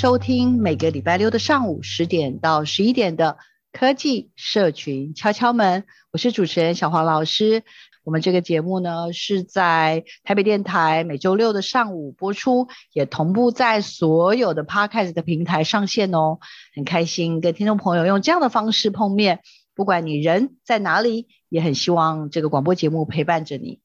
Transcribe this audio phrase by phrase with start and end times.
[0.00, 3.36] 收听每个礼拜六的上午十点到十一点的
[3.72, 7.64] 科技社群敲敲门，我是主持人小黄老师。
[8.04, 16.38] 我们这个节目呢，是在台北电台每周六的上午播出，也同步在所有的 Podcast 的平台上线哦。
[16.76, 19.40] 很开心跟听众朋友用这样的方式碰面，
[19.74, 23.80] 不管你人在哪里，也很希望这个广播节目陪伴着你。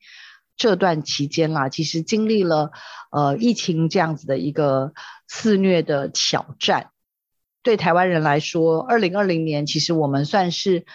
[0.55, 2.71] 这段期间啦，其实经历了
[3.11, 4.93] 呃疫情这样子的一个
[5.27, 6.91] 肆虐的挑战，
[7.61, 10.85] 对台湾人来说，二零二零年其实我们算是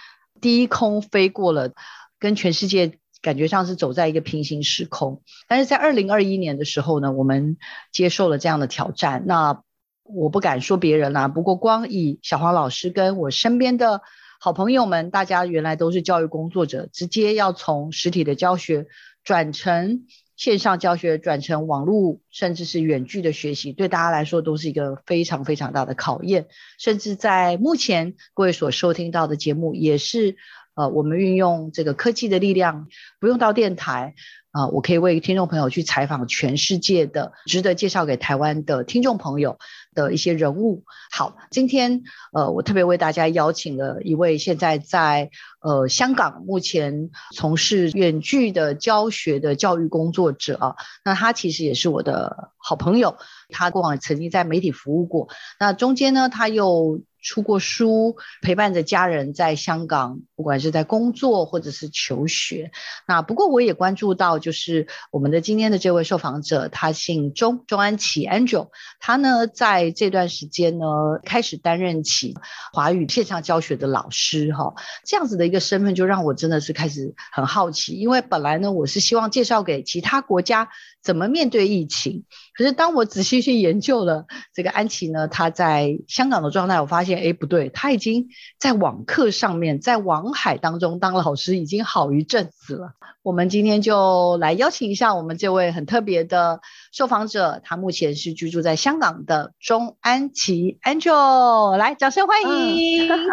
[0.40, 1.72] 低空飞过了，
[2.18, 2.98] 跟全世界。
[3.20, 7.56] 感觉上是走在一个平行时空，但是在二零二一年的时候呢，我们
[7.90, 9.24] 接受了这样的挑战。
[9.26, 9.60] 那
[10.04, 14.02] 我不敢说别人啦，不过光以小黄老师跟我身边的
[14.38, 18.86] 好朋友们，大家原来都是教育工作者，直接要从实体的教学
[19.28, 26.46] 转成线上教学，转成网络，甚至是远距的学习，对大家来说都是一个非常非常大的考验。
[26.78, 30.36] 甚至在目前各位所收听到的节目，也是。
[30.74, 32.86] 呃，我们运用这个科技的力量，
[33.18, 34.14] 不用到电台
[34.52, 39.58] 啊，我可以为听众朋友去采访全世界的值得介绍给台湾的听众朋友
[39.98, 40.84] 的一些人物。
[41.10, 53.16] 好，今天呃，我特别为大家邀请了一位现在在呃香港目前从事远距的教学的教育工作者，那他其实也是我的好朋友，
[53.48, 57.00] 他过往曾经在媒体服务过，那中间呢，他又。
[57.22, 62.70] 出过书，陪伴着家人在香港，不管是在工作或者是求学。
[63.06, 68.68] 那不过我也关注到，就是我们的今天的这位受访者，他姓钟，钟安琪 Angel。
[69.00, 70.86] 他呢在这段时间呢
[71.24, 72.34] 开始担任起
[72.72, 74.74] 华语线上教学的老师，哈，
[75.04, 80.68] 这样子的一个身份就让我真的是开始很好奇，因为本来呢我是希望介绍给其他国家
[81.02, 82.24] 怎么面对疫情，
[82.58, 87.22] 可是当我仔细去研究了这个安琪呢，她在香港的状态，我发现。
[87.22, 88.26] 哎，不对，她已经
[88.58, 92.90] 在网课上面，在网海当中当老师已经好一阵子了。
[93.22, 96.60] 我们今天就来邀请一下我们这位很特别的
[96.92, 103.08] 受访者，他目前是居住在香港的钟安琪 Angel，来，掌声欢迎。
[103.08, 103.28] 嗯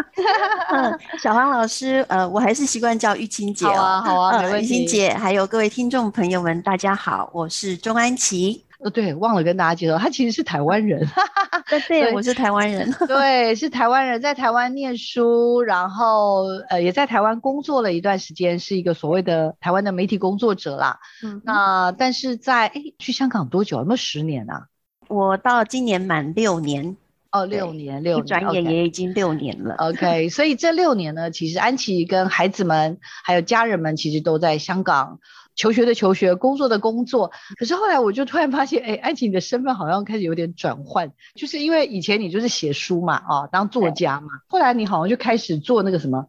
[0.71, 3.73] 嗯、小黄老师，呃，我还是习惯叫玉清姐、哦。
[3.73, 4.65] 好啊，好啊，没问题。
[4.65, 8.63] 玉清姐，还有各位听众朋友们，大家好，我是钟安琪。
[8.79, 11.07] 哦，对，忘了跟大家介绍，他其实是台湾人。
[11.69, 12.91] 对 对，我是台湾人。
[13.07, 20.99] 对，是台湾人，在台湾念书，然后呃，也在台湾工作了一段时间，是一个所谓的台湾的媒体工作者啦。
[21.23, 23.77] 嗯，那但是在哎，去香港多久？
[23.77, 24.67] 有没有十年啊？
[25.07, 26.97] 我到今年满六年。
[27.31, 29.75] 哦，六年，六年，转眼也已经六年了。
[29.75, 35.19] OK，所以这六年呢，其实安琪跟孩子们还有家人们，其实都在香港。
[35.55, 46.27] 求学的求学，工作的工作，可是后来我就突然发现，哎，安琪你的身份好像开始有点转换，就是因为以前你就是写书嘛，啊，当作家嘛，后来你好像就开始做那个什么，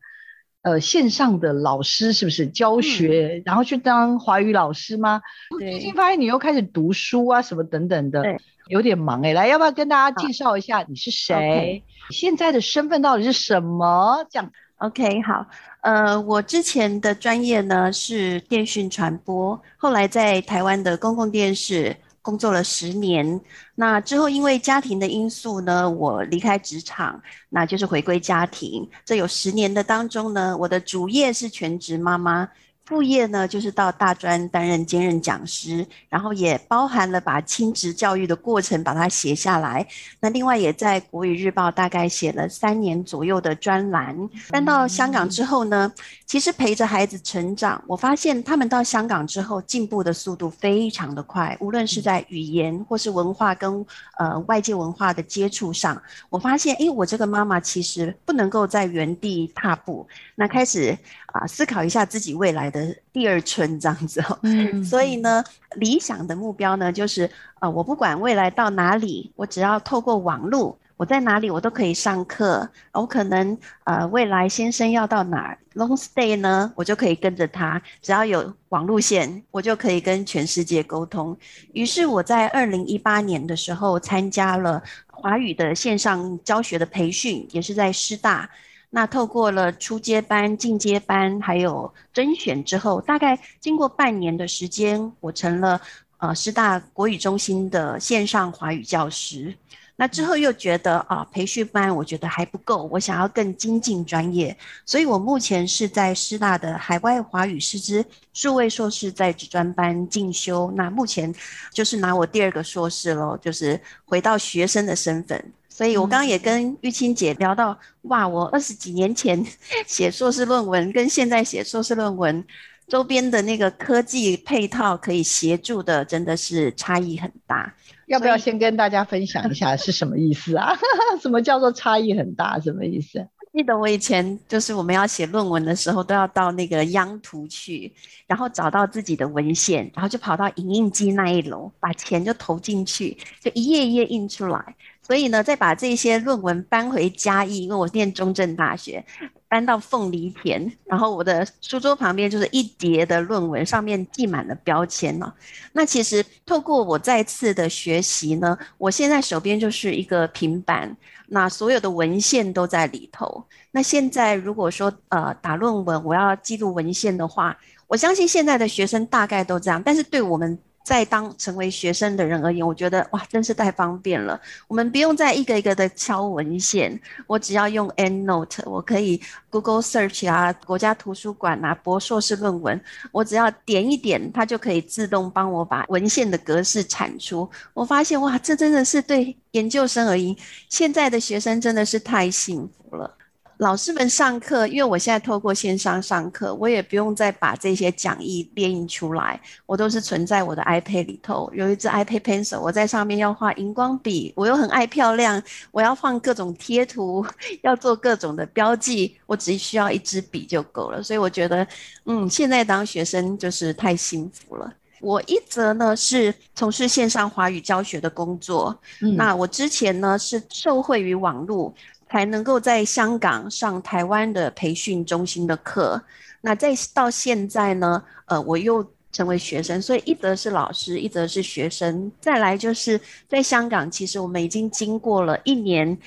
[0.62, 5.22] 呃，线上的老师是不是教学，嗯、然后去当华语老师吗？
[5.58, 8.23] 最近发现你又开始读书啊，什么等等的，
[8.69, 12.14] 有点忙哎，来，要不要跟大家介绍一下你是谁？Okay.
[12.14, 14.25] 现在的身份到底是什么？
[14.31, 14.52] 这样。
[14.78, 15.46] OK，好，
[15.87, 23.41] 呃，我之前的专业呢是电讯传播，后来在台湾的公共电视工作了十年。
[23.77, 28.91] 那之后因为家庭的因素呢，我离开职场，那就是回归家庭。
[29.05, 32.49] 这有十年的当中呢，我的主业是全职妈妈，
[32.87, 39.85] 副业呢，就是到大专担任兼任讲师，然后也包含了把亲职教育的过程把它写下来。
[40.21, 44.17] 那另外也在国语日报大概写了三年左右的专栏。
[44.50, 45.93] 搬到香港之后呢，
[46.27, 53.85] 其实陪着孩子成长，我发现他们到香港之后进步的速度非常的快，无论是在语言或是文化跟
[54.17, 56.00] 呃外界文化的接触上，
[56.31, 60.06] 我发现，诶，我这个妈妈其实不能够在原地踏步，
[60.37, 60.97] 那开始。
[61.37, 64.38] 啊，思考一下自己未来的第二春这样子哦。
[64.44, 65.44] 嗯，所以呢，
[65.77, 67.31] 理想的目标呢，就是
[67.61, 72.69] 呃，我不管未来到哪里，我只要透过网络，我在哪里我都可以上课。
[72.93, 81.37] 我可能呃，未来先生要到哪儿 long stay 呢，我就可以跟着他，只要有网路线，我就可以跟全世界沟通。
[81.73, 88.49] 于是我在二零一八年的时候参加了华语的线上教学的培训，也是在师大。
[88.91, 95.81] 那透过了初阶班、进阶班，还有甄选之后，大概经过半年的时间，我成了
[96.19, 99.55] 呃师大国语中心的线上华语教师。
[99.99, 104.55] 那之后又觉得啊，培训班我觉得还不够，我想要更精进专业，
[104.85, 108.05] 所以我目前是在师大的海外华语师资
[108.35, 110.71] 数位硕士在职专班进修。
[110.77, 111.35] 那目前
[111.73, 115.43] 就是拿我第二个硕士喽，就是回到学生的身份。
[115.76, 119.44] 所以我刚刚也跟玉清姐聊到，哇，我二十几年前
[119.87, 122.43] 写硕士论文，跟现在写硕士论文，
[122.88, 127.75] 周边的那个科技配套可以协助的，真的是差异很大。
[128.06, 130.73] 要不要先跟大家分享一下是什么意思啊？
[131.20, 132.58] 什么叫做差异很大？
[132.58, 133.28] 什么意思？
[133.52, 137.93] 记得我以前就是我们要写论文的时候，都要到那个央图去，
[138.26, 144.75] 然后找到自己的文献，然后就跑到影印机那一楼，把钱就投进去，就一页一页印出来。
[145.06, 149.05] 所以呢，再把这些论文搬回嘉义，因为我念中正大学，
[149.49, 155.32] 搬到凤梨田，然后我的书桌旁边就是一叠的论文，上面记满了标签了。
[155.73, 160.97] 那其实透过我再次的学习呢，我现在手边就是一个平板。
[161.29, 163.44] 那所有的文献都在里头。
[163.73, 167.56] 那现在如果说呃打论文，我要记录文献的话，
[167.88, 169.82] 我相信现在的学生大概都这样。
[169.85, 170.56] 但是对我们
[170.87, 174.41] 在当成为学生的人而言，我觉得哇，真是太方便了。
[174.69, 176.97] 我们不用再一个一个的敲文献，
[177.27, 182.81] 我只要用 EndNote，我可以 Google Search 啊，国家图书馆啊，博硕士论文，
[183.11, 187.50] 我只要点一点，它就可以自动帮我把文献的格式产出。
[187.75, 190.37] 我发现哇，这真的是对研究生而言，
[190.69, 193.12] 现在的学生真的是太幸福了。
[193.58, 201.50] 老师们上课，因为我现在透过线上上课，我也不用再把这些讲义列印出来，我都是存在我的 iPad 里头。
[201.55, 207.25] 有一支 iPad Pencil，我在上面要画荧光笔，我又很爱漂亮，我要放各种贴图，
[207.62, 211.02] 要做各种的标记，我只需要一支笔就够了。
[211.02, 211.67] 所以我觉得，
[212.05, 214.70] 嗯，现在当学生就是太幸福了。
[215.00, 221.73] 我一则呢是从事线上华语教学的工作，嗯、那我之前呢是受惠于网络。
[222.08, 226.00] 才能够在香港上台湾的培训中心的课，
[226.41, 232.12] 那再到现在呢，呃，我又成为学生，所以一则是老师，一则是学生。
[232.20, 235.99] 再来就是在香港，其实我们已经经过了一年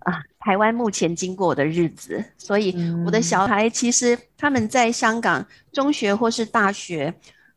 [0.00, 7.14] 啊，台湾目前经过的日子，所以我的小孩其实他们在香港中学或是大学，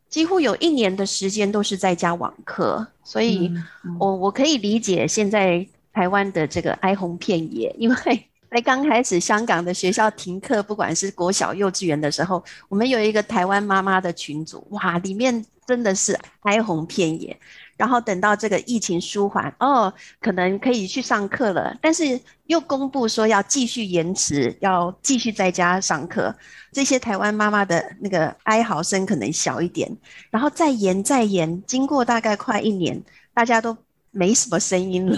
[0.08, 3.52] 几乎有一年的时间都是在家网课，所以
[3.98, 5.66] 我我可以理解现在。
[5.92, 7.96] 台湾的这个哀鸿遍野，因为
[8.50, 17.34] 在刚开始香港的学校停课，不管是国小、幼稚园的时候，我们有一个台湾妈妈的群组，哇，里面真的是哀鸿遍野。
[17.78, 26.32] 然后等到这个疫情舒缓，哦，可能可以去上课了，但是又公布说要继续延迟，要继续在家上课。
[26.70, 29.90] 这些台湾妈妈的那个哀嚎声可能小一点，
[30.30, 33.02] 然后再延再延，经过大概快一年，
[33.32, 33.76] 大家都。
[34.12, 35.16] 没什么声音了，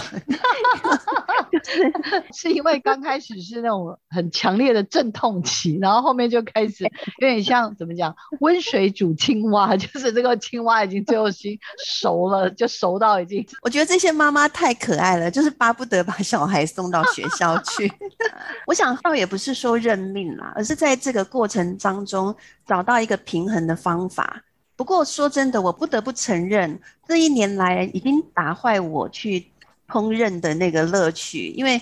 [2.32, 6.84] 是因为刚开始是那种很强烈的阵痛期，然后后面就开始
[7.18, 13.44] 有点像怎么讲，温水煮青蛙， 就是这个青蛙已经最后已经熟了，就熟到已经。
[13.62, 17.92] 我觉得这些妈妈太可爱了，就是巴不得把小孩送到学校去。
[18.68, 22.32] 我想倒也不是说认命啦，而是在这个过程当中
[22.64, 24.42] 找到一个平衡的方法。
[24.84, 29.46] 不过说真的，我不得不承认，这一年来已经打坏我去
[29.88, 31.48] 烹饪的那个乐趣。
[31.56, 31.80] 因为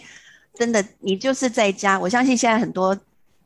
[0.55, 2.97] 真的，你就是在家，我相信现在很多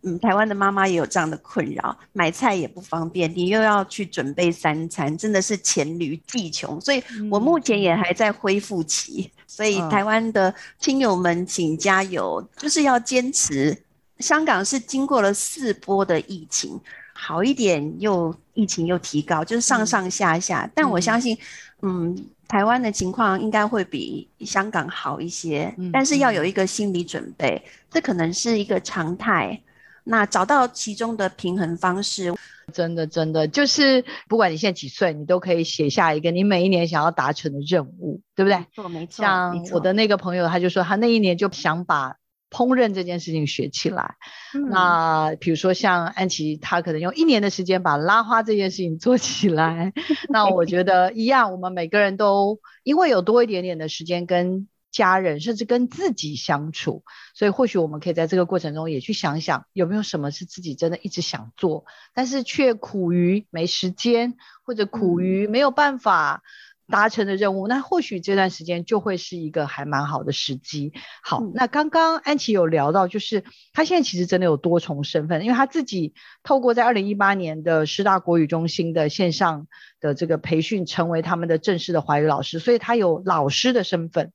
[0.03, 6.79] 嗯台湾的妈妈也有这样的困扰，买菜也不方便，你又要去准备三餐，真的是黔驴技穷。
[6.79, 13.75] 所以我目前也还在恢复期，所以台湾的亲友们请加油，就是要坚持。
[14.19, 16.79] 香港是经过了四波的疫情。
[17.17, 20.63] 好一点，又疫情又提高，就是上上下下。
[20.67, 21.37] 嗯、但我相信，
[21.83, 22.15] 嗯，
[22.47, 25.75] 台湾的情况应该会比香港好一些。
[25.79, 29.61] 嗯、但是要有一个心理准备，嗯、这可能是一个常态。
[30.09, 32.33] 那找到其中的平衡方式，
[32.73, 38.57] 真的真的就是，不管你现在几岁，你都可以写下一个你每一年想要达成的任务，对不对？
[38.57, 39.25] 没错，没错。
[39.25, 42.15] 像我的那个朋友，他就说他那一年就想把
[42.51, 44.17] 烹饪这件事情学起来。
[44.55, 49.93] 嗯、那比如说像安琪，她可能用一年的时间把拉花这件事情做起来。
[50.29, 54.69] 那我觉得一样，我们每个人都因为有多一点点的时间跟。
[54.93, 61.85] 家人甚至跟自己相处，所以或许我们可以在这个过程中也去想想，有没有什么是自己真的一直想做，
[62.15, 66.43] 但是却苦于没时间，或者苦于没有办法
[66.89, 67.67] 达成的任务。
[67.67, 70.93] 嗯、那或许这段时间就会是一个还蛮好的时机。
[71.23, 79.67] 好，嗯、那刚刚安琪有聊到，就是他现在其实真的有多重身份，因为他自己透过在二零一八年的师大国语中心的线上
[80.01, 84.33] 的这个培训，成为他们的正式的华语老师，所以他有老师的身份。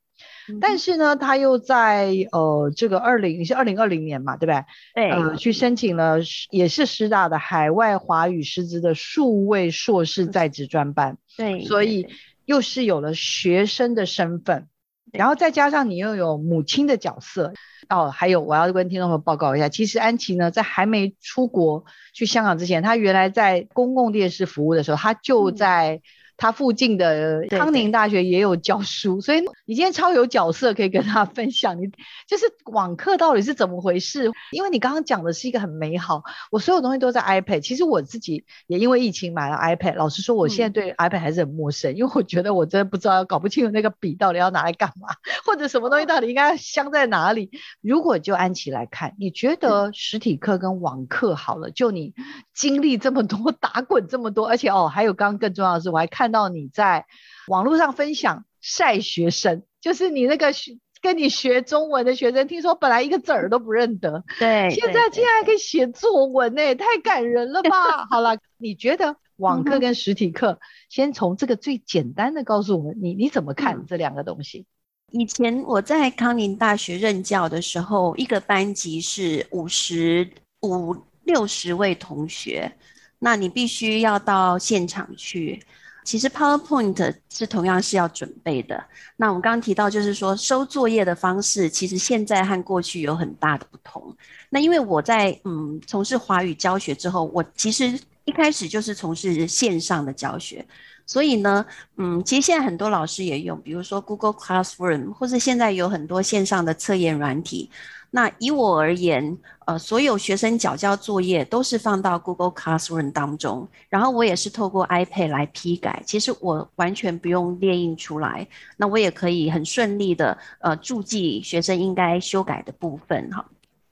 [0.60, 4.66] 但是呢，他又在呃这个二零是二零二零年嘛，对不对？
[4.96, 5.10] 对。
[5.12, 6.18] 呃，去申请了
[6.50, 11.18] 也是师大的海外华语师资的数位硕士在职专班。
[11.38, 11.64] 对。
[11.66, 12.08] 所以
[12.46, 14.68] 又是有了学生的身份，
[15.12, 17.54] 然后再加上你又有母亲的角色。
[17.90, 21.84] 哦，还有我要跟听众朋友报告一下，其实安琪呢在还没出国
[22.14, 26.02] 去香港之前，她原来在公共电视服务的时候，她就在、嗯。
[26.42, 31.80] 他附近的康宁大学也有教书，所以你今天超有角色可以跟他分享。
[31.80, 31.84] 你
[32.28, 34.32] 就是网课到底是怎么回事？
[34.52, 37.60] 因为你刚刚讲的是一个很美好，我所有东西都在 iPad。
[37.60, 45.10] 其实我自己也因为疫情买了 iPad，老实说，我现在对 iPad 还是很陌生，嗯、因为我觉得我真的不知道，搞不清楚那个笔到底要拿来干嘛，
[45.46, 47.52] 或者什么东西到底应该镶在哪里。
[47.82, 51.70] 如果就安琪来看，你觉得实体课跟网课好了？
[51.70, 52.16] 就你
[52.56, 56.31] 经历这么多， 打滚这么多，而且哦，还有刚刚更重要的是，我还看。
[56.32, 57.06] 到你在
[57.48, 68.06] 网络上分享晒学生，就是你那个学跟你学中文的学生，听说本来一个字儿都不认得，对，现在竟然还可以写作文呢，太感人了吧？
[68.10, 70.60] 好了，你觉得网课跟实体课，
[70.90, 74.66] 先从这个最简单的告诉我们，你你怎么看这两个东西？
[75.12, 80.30] 以前我在康宁大学任教的时候，一个班级是五十
[80.62, 82.72] 五六十位同学，
[83.20, 85.62] 那你必须要到现场去。
[86.04, 88.84] 其实 PowerPoint 是同样是要准备的。
[89.18, 94.16] 那我们刚刚提到，就是说收作业的方式，其实现在和过去有很大的不同。
[94.50, 100.66] 那因为我在嗯从事华语教学之后，我其实一开始就是从事线上的教学，
[101.06, 101.66] 所以呢，
[101.98, 107.70] 嗯，其实现在很多老师也用，比如说 Google Classroom，或是现在有很多线上的测验软体。
[108.14, 116.04] 那以我而言，呃，所有学生缴交作业都是放到 Google Classroom 当中，然后我也是透过 iPad 来批改。
[116.06, 123.46] 其实我完全不用列印出来，那我也可以很顺利的呃注记学生应该修改的部分哈。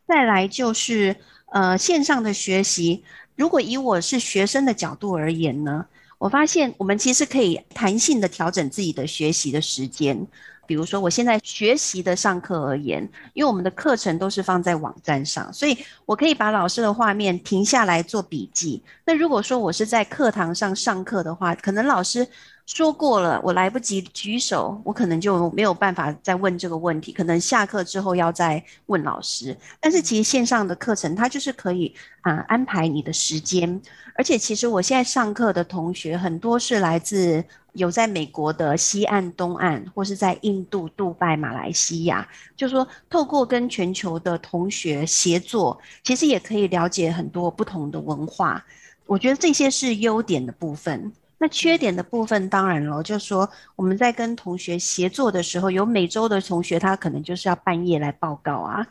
[0.06, 1.16] 再来就是
[1.54, 3.02] 呃线上的学习，
[3.38, 5.86] 如果以我是学生的角度而言呢，
[6.18, 10.28] 我发现我们其实可以弹性的调整自己的学习的时间。
[10.70, 13.02] 比如说，我现在学习的上课而言，
[13.34, 18.84] 因为我们的课程都是放在网站上，所以我可以把老师的画面停下来做笔记。
[19.04, 22.28] 那如果说我是在课堂上上课的话，可能老师
[22.72, 29.58] 说过了，我来不及举手，我可能就没有办法再问这个问题，可能下课之后要再问老师。
[29.80, 33.82] 但是其实线上的课程，它就是可以啊、安排你的时间，
[34.14, 37.44] 而且其实我现在上课的同学很多是来自。
[37.74, 48.66] 有在美国的西岸、东岸，或是在印度、杜拜、马来西亚，就是说透过跟全球的同学协作，其实也可以了解很多不同的文化。
[49.06, 51.14] 我觉得这些是优点的部分。
[51.40, 58.86] 那缺点的部分，当然了，就是说我们在跟同学协作的时候，有每周的同学他可能就是要半夜来报告啊，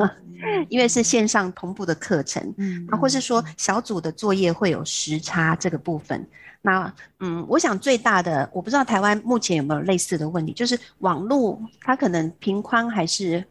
[0.68, 6.28] 因为是线上同步的课程，嗯，啊或是说小组的作业会有时差这个部分。
[6.60, 13.42] 那嗯，我想最大的，我不知道台湾目前有没有类似的问题，就是网络它可能频宽还是，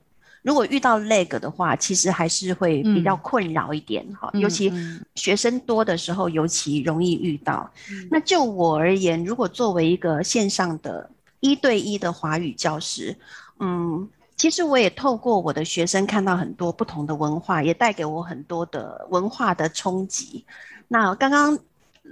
[0.46, 4.72] 如果遇到 lag 的话，其实还是会比较困扰一点哈，嗯、尤其
[5.16, 7.68] 学生多的时候，尤其容易遇到。
[7.90, 11.10] 嗯、那就我而言，如果作为一个线上的
[11.40, 13.18] 一对一的华语教师，
[13.60, 20.46] 嗯，其实我也透过我的学生看到很多不同的文化，也带给我很多的文化的冲击。
[20.88, 21.58] 那刚刚。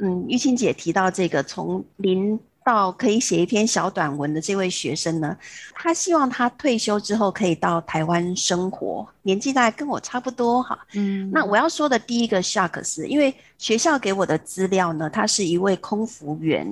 [0.01, 5.35] 嗯，玉清姐提到这个从零到可以写一篇小短文的这位学生呢，
[5.73, 10.77] 他希望他退休之后可以到台湾生活，年纪大概跟我差不多哈。
[10.93, 16.65] 嗯，那我要说的第一个 shock 是因为学校给我的资料呢，他是一位空服员，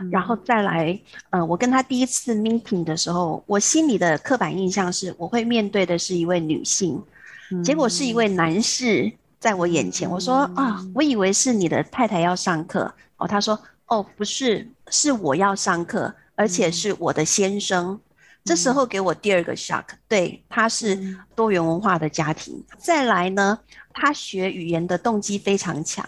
[0.00, 0.98] 嗯、然后再来，
[1.30, 7.02] 呃，我跟他第一次 meeting 的时候，我心里的刻板印象是我会面对的是一位女性，
[7.50, 13.58] 嗯、结果是一位男士在我眼前，嗯、我说啊，我以为是你的太太要上课哦，他说。
[13.88, 17.92] 哦，不是，是我要上课，而且是我的先生。
[17.92, 18.00] 嗯、
[18.44, 22.54] 这时候给我第二个 shock，对，他是多元文化的家庭。
[22.54, 23.58] 嗯、再来呢，
[23.92, 26.06] 他学语言的动机非常强。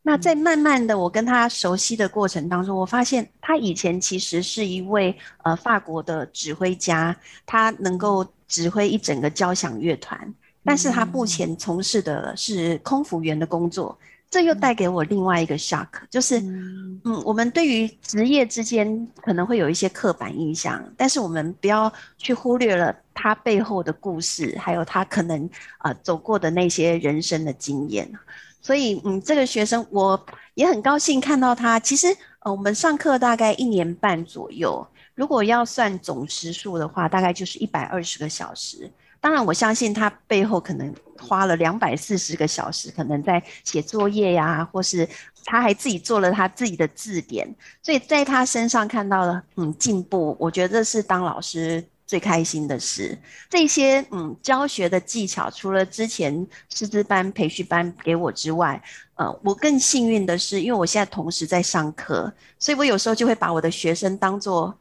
[0.00, 13.98] 那在慢慢的我跟他熟悉的过程当中，我发现他以前其实是一位呃法国的指挥家，他能够指挥一整个交响乐团，但是他目前从事的是空服员的工作。
[14.30, 25.42] 这又带给我另外一个 shock，就是，嗯，我们对于职业之间可能会有一些刻板印象，但是我们不要去忽略了他背后的故事，还有他可能
[25.78, 28.10] 啊、呃、走过的那些人生的经验。
[28.60, 31.80] 所以，嗯，这个学生我也很高兴看到他。
[31.80, 32.08] 其实，
[32.40, 38.90] 呃，我们上课大概一年半左右，如果要算总时数的话，大概就是一百二十个小时。
[39.20, 45.08] 当然，我相信他背后可能花了两百四十个小时，可能在写作业呀，或是
[45.44, 47.48] 他还自己做了他自己的字典，
[47.82, 53.16] 所以在他身上看到了嗯进步，我觉得这是当老师最开心的事。
[53.48, 58.82] 这些嗯教学的技巧，除了之前师资班、培训班给我之外，
[59.14, 64.76] 呃，我更幸运的是，因为我现在同时在上课，所以我有时候就会把我的学生当做。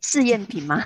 [0.00, 0.84] 试验品吗？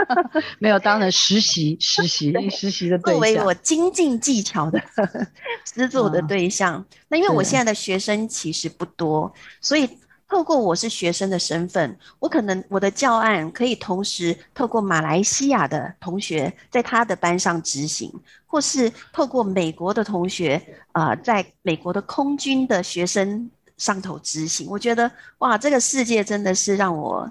[0.58, 4.80] 没有，当然实习、实习、实习的对象，作为我精进技巧的
[5.64, 6.76] 师作的对象。
[6.76, 9.88] 哦、那因为我现在的学生其实不多，所以
[10.28, 18.12] 透过我是学生的身份，我可能我的教案可以同时透过马来西亚的同学在他的班上执行，
[18.46, 20.60] 或是透过美国的同学
[20.92, 24.68] 啊、呃，在美国的空军的学生上头执行。
[24.70, 27.28] 我觉得哇，这个世界真的是让我。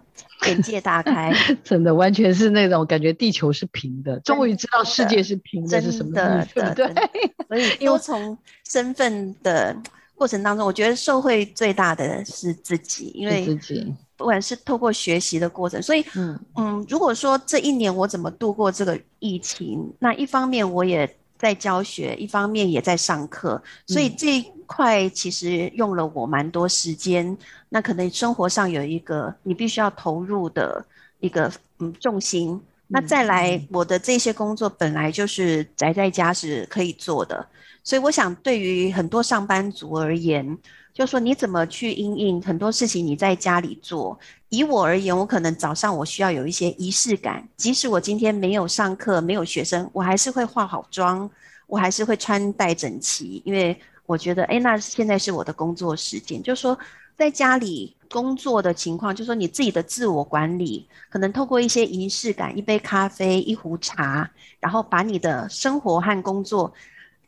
[0.48, 1.34] 眼界大开，
[1.66, 6.74] 真的完全是那种感觉，地球是平的，终于知道世界是平的是什么意思。
[6.76, 6.88] 对，
[7.50, 9.76] 所以多重身份的
[10.16, 27.36] 过程当中，我觉得受惠最大的是自己，因为自己不管是透过学习的过程，所以嗯嗯，如果说这一年我怎么度过这个疫情，那一方面我也在教学，一方面也在上课，所以这一块其实用了我蛮多时间。
[27.70, 30.86] 那可能生活上有一个你必须要投入的
[31.20, 32.62] 一个嗯重心。
[32.88, 37.46] 那再来，我的这些工作本来就是宅在家是可以做的，
[37.84, 40.58] 所以我想对于很多上班族而言，
[40.92, 44.18] 就说你怎么去应应很多事情你在家里做。
[44.50, 51.30] 以我而言，我可能早上我需要有一些仪式感，即使我今天没有上课，没有学生，我还是会化好妆，
[51.68, 53.80] 我还是会穿戴整齐，因为
[54.10, 56.42] 我觉得，哎，那现在是我的工作时间。
[56.42, 56.76] 就说
[57.16, 64.28] 在家里工作的情况，就说你自己的自我管理，可能透过一些仪式感，一杯咖啡，一壶茶，
[64.60, 66.74] 然后把你的生活和工作。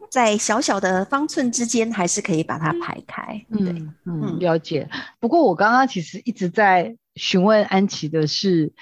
[0.10, 3.46] 在小小的方寸之间，还是可以把它排开。
[3.50, 4.90] 嗯、对，嗯，了解。
[5.20, 8.74] 不过我刚刚其实一直在询问安琪的是，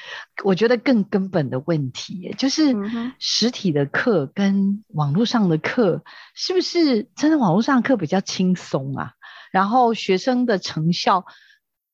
[0.44, 2.76] 我觉得更根本的问题，就是
[3.18, 6.04] 实体的课跟网络上的课，
[6.36, 9.14] 是不是真的网络上的课比较轻松啊？
[9.52, 11.26] 然后学生的成效，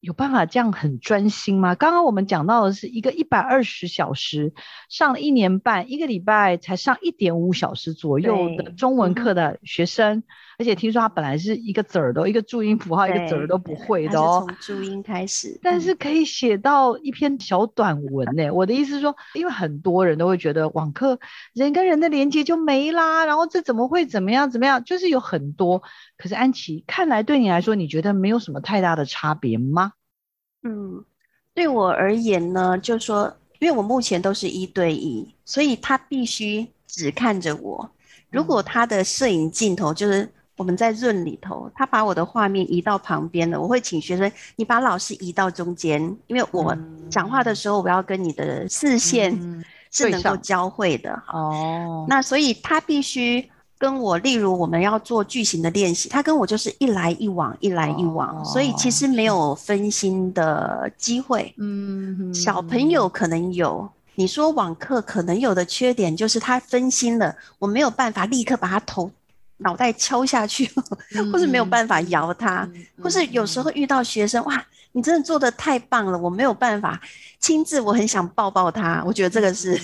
[0.02, 1.74] 有办法这样很专心吗？
[1.74, 4.54] 刚刚我们讲到的是一个一百二十小时
[4.90, 10.24] 上了一年半，一个礼拜才上一点五小时左右的中文课的学生，
[10.58, 18.50] 而且听说他本来是一个子儿都一个注音符号一个子儿都不会的哦，从注音开始，但是可以写到一篇小短文呢。
[18.52, 21.20] 我的意思是说，因为很多人都会觉得网课
[21.54, 24.84] 人跟人的连接就没啦，然后这怎么会怎么样怎么样？
[24.84, 25.82] 就是有很多。
[26.18, 29.92] 可是安琪，看来对你来说，你觉得没有什么太大的差别吗？
[30.64, 31.04] 嗯，
[31.54, 37.92] 对我而言呢，就说，因为我目前都是一对一，所以他必须只看着我。
[38.32, 46.78] 如果他的摄影镜头就是我们在 Zoom 里头，他把我的画面移到旁边了，我会请学生你把老师移到中间，因为我
[47.10, 51.12] 讲话的时候，我要跟你的视线是能够交汇的。
[51.28, 53.50] 哦，那所以他必须。
[53.78, 61.54] 跟我，例如我们要做句型的练习，他跟我就是一来一往，一来一往，哦、所以其实没有分心的机会。
[61.58, 69.12] 嗯，小朋友可能有，你说网课可能有的缺点就是他分心了，我没有办法立刻把他头
[69.58, 70.70] 脑袋敲下去，
[71.16, 77.02] 嗯、 或是没有办法摇他，嗯、或是有时候遇到学生哇，你真的做的太棒了，我没有办法
[77.40, 79.04] 亲自，我很想抱抱他。
[79.06, 79.80] 我觉得这个是，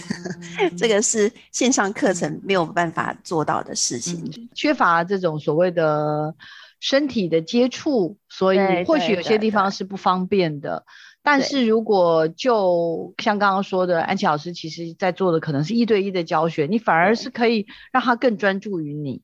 [0.60, 6.36] 嗯、 这个是线上课程没有办法做到的事情，嗯、缺乏这种所谓的
[6.80, 10.84] 身体的接触，所以或许有些地方是不方便的。
[11.24, 19.22] 但是如果就像刚刚说的，安琪老师其实在做的可能是一对一的教学，你反而是可以让他更专注于你。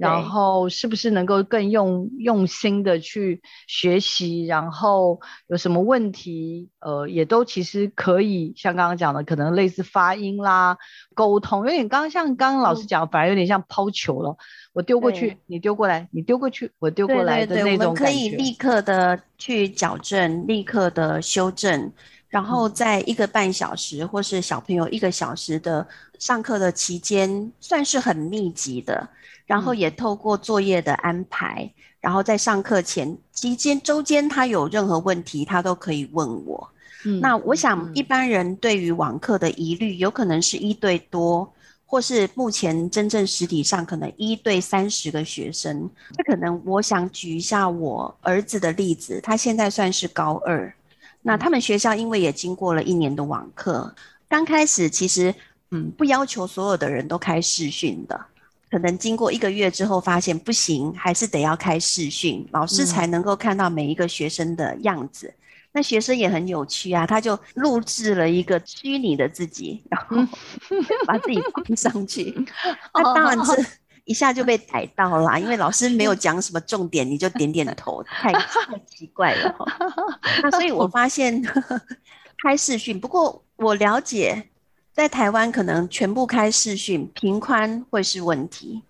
[0.00, 4.46] 然后是不是能够更用用心的去学习？
[4.46, 10.78] 然后有什么问题，呃，也都其实可以像刚刚讲的，可能类似发音啦、
[11.14, 14.36] 沟通，有点刚刚像刚刚老师讲，嗯、反而有点像抛球了。
[14.72, 17.76] 我丢过去，你丢过来，你丢过去，我丢过来的那种感觉。
[17.76, 21.92] 对对对，我们可以立刻的去矫正，立刻的修正，
[22.30, 25.86] 然后在一个半小时、嗯、或是小朋友一个小时的
[26.18, 29.06] 上课的期间，算是很密集的。
[29.44, 36.70] 然后也透过作业的安排，嗯、然后在上课前期间、周间，他有任何问题，他都可以问我。
[37.04, 41.52] 嗯、那我想，一般人对于网课的疑虑，有可能是一对多，
[41.84, 45.90] 或是目前真正实体上可能一对三十个学生。
[46.16, 50.72] 这可能我想举一下我儿子的例子，他现在算是高二。
[51.22, 53.94] 那他们学校因为也经过了一年的网课，
[54.28, 55.34] 刚开始其实
[55.70, 58.20] 嗯不要求所有的人都开视讯的。
[58.70, 65.26] 可能经过一个月之后，发现不行，还是得要开视讯，老师才能够看到每一个学生的样子。
[65.26, 65.34] 嗯、
[65.72, 70.16] 那学生也很有趣啊，他就录制了一个虚拟的自己，然后
[71.04, 72.32] 把自己放上去。
[72.94, 73.66] 那当然是
[74.04, 79.54] 一下就被逮到了，因为老师没有讲什么重点，你就点点头，太 太奇怪了。
[80.42, 81.42] 那所以我发现
[82.42, 84.46] 开视讯，不过我了解。
[84.92, 88.82] 在台湾，可能全部开视讯，频宽会是问题。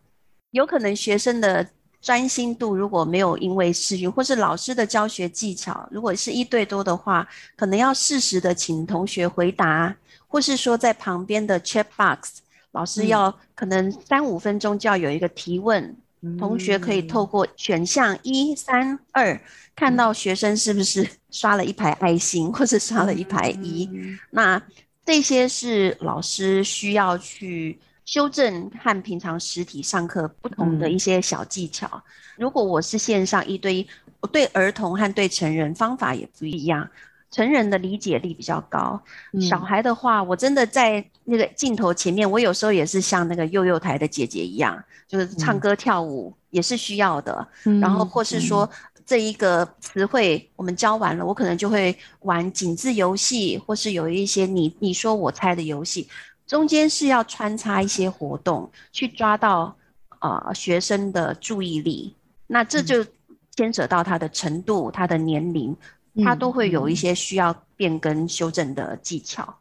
[0.50, 1.64] 有可能学生的
[2.00, 9.94] 专心度如果没有因为视讯，或是老师的教学技巧，如果是一对多的话，可能要适时的请同学回答，
[10.26, 12.38] 或是说在旁边的 chat box，
[12.72, 19.40] 老师要可能三五分钟就要有一个提问，嗯、同学可以透过选项一、三、二，
[19.74, 24.62] 看到学生是不是 刷了一排爱心，或是刷了一排一，嗯、那。
[25.02, 31.88] 这些是老师需要去修正和平常实体上课不同的一些小技巧。
[31.94, 32.02] 嗯、
[32.36, 33.88] 如果我是线上一对一，
[34.20, 36.88] 我对儿童和对成人方法也不一样。
[37.30, 39.00] 成人的理解力比较高，
[39.32, 47.48] 嗯、小孩的话，我真的在那个镜头前面，我有时候也是像那个幼幼台的姐姐一样，就是唱歌跳舞也是需要的。
[47.64, 48.64] 嗯、然后或是说。
[48.64, 56.08] 嗯这一个词汇我们教完了，我可能就会玩井字游戏，或是有一些你你说我猜的游戏，
[56.46, 59.74] 中间是要穿插一些活动，去抓到
[60.20, 62.14] 啊、呃、学生的注意力。
[62.46, 63.04] 那这就
[63.56, 65.76] 牵扯到他的程度、他的年龄，
[66.24, 69.58] 他都会有一些需要变更修正的技巧。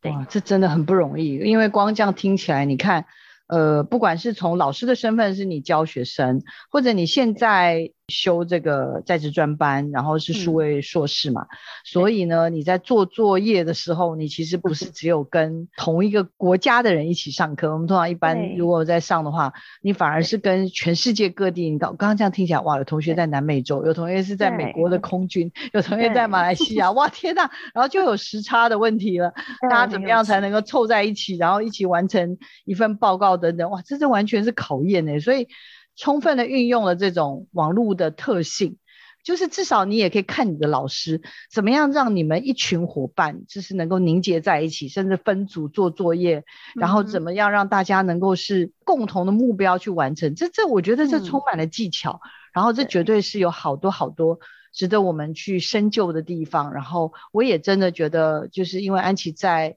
[0.00, 3.06] 对，哇，这真的很不容易，因为光这样听起来，你看，
[3.48, 7.92] 呃，不管是从老师的身份是你教学生，或者你现在。
[8.08, 11.48] 修这个在职专班，然后是数位硕士嘛，嗯、
[11.84, 17.72] 所以呢，你在做作业的时候，你其实不是只有跟同一个国家的人一起上课。
[17.72, 21.68] 我们通常一般如果在上的话，你反而是跟全世界各地。
[21.68, 29.32] 你刚刚这样听起来，哇，有同学在南美洲，有同学是在美国的空军，有同学在马来西亚，哇，天呐，然后就有时差的问题了，
[29.68, 35.48] 大家怎么样才能够凑在一起，然后一起完成一份报告等等，哇，这这完全是考验呢，所以。
[35.96, 38.76] 充分的运用了这种网络的特性，
[39.24, 50.34] 就是至少你也可以看你的老师怎么样让你们一群伙伴就是能够凝结在一起，甚至分组做作业，然后怎么样让大家能够是共同的目标去完成。
[50.34, 52.20] 这这我觉得这充满了技巧，
[52.52, 54.38] 然后这绝对是有好多好多
[54.72, 56.72] 值得我们去深究的地方。
[56.72, 59.76] 然后我也真的觉得，就是因为安琪在。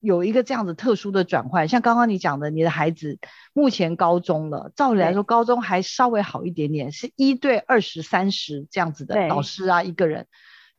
[0.00, 3.18] 有一个这样子特殊的转换，像刚刚你讲的，你的孩子
[3.52, 10.26] 目前高中了，照理来说高中还稍微好一点点，是一对二十三十这样子的老师啊，一个人，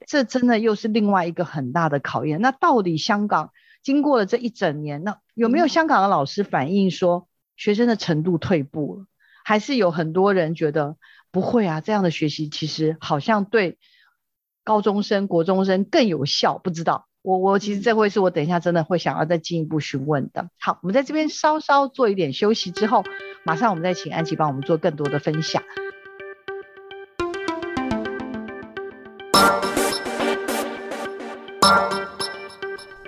[0.07, 2.41] 这真的又是另外一个很大的考验。
[2.41, 3.51] 那到底香港
[3.83, 9.05] 经过了这一整年，那有没有香港的老师反映说学生的程度退步了？
[9.43, 10.97] 还是有很多人觉得
[11.31, 13.77] 不会啊，这样的学习其实好像对
[14.63, 17.07] 高中生、国中生更有效，不知道。
[17.23, 20.49] 我我其实这会是我等一下真的会想要再进一步询问的。
[20.59, 23.03] 好，我们在这边稍稍做一点休息之后，
[23.43, 25.61] 马上我们再请安琪帮我们做更多的分享。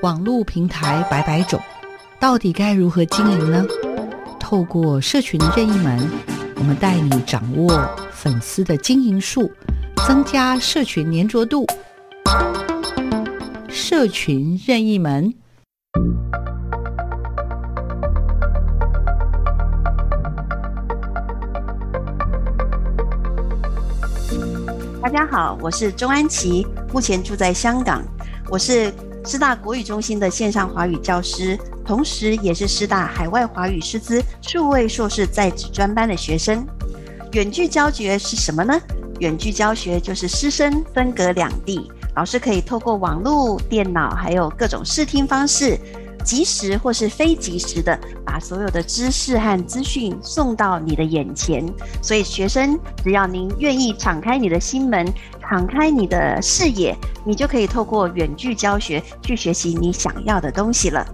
[0.04, 1.60] 网络平台百百种，
[2.20, 3.66] 到底该如何经营呢？
[4.40, 6.08] 透过社群的任意门，
[6.58, 9.52] 我们带你掌握粉丝的经营术。
[10.06, 11.66] 增加社群粘着度。
[13.74, 15.34] 社群任意门。
[25.02, 28.04] 大家好，我是钟安琪，目前住在香港。
[28.48, 28.94] 我是
[29.26, 36.64] 师大国语中心的线上华语教师，同时也是师大海外华语师资数位硕士在职专班的学生。
[37.32, 38.80] 远距教学是什么呢？
[39.20, 45.80] 远距教学就是师生分隔两地，老师可以透过网络、电脑，还有各种视听方式。
[46.24, 51.62] 即时或是非即时的，把所有的知识和资讯送到你的眼前。
[52.02, 55.06] 所以，学生只要您愿意敞开你的心门，
[55.42, 56.96] 敞开你的视野，
[57.26, 61.06] 你就可以透过远距教学去学习你想要的东西了。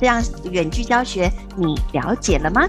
[0.00, 2.66] 这样，远距教学你了解了吗？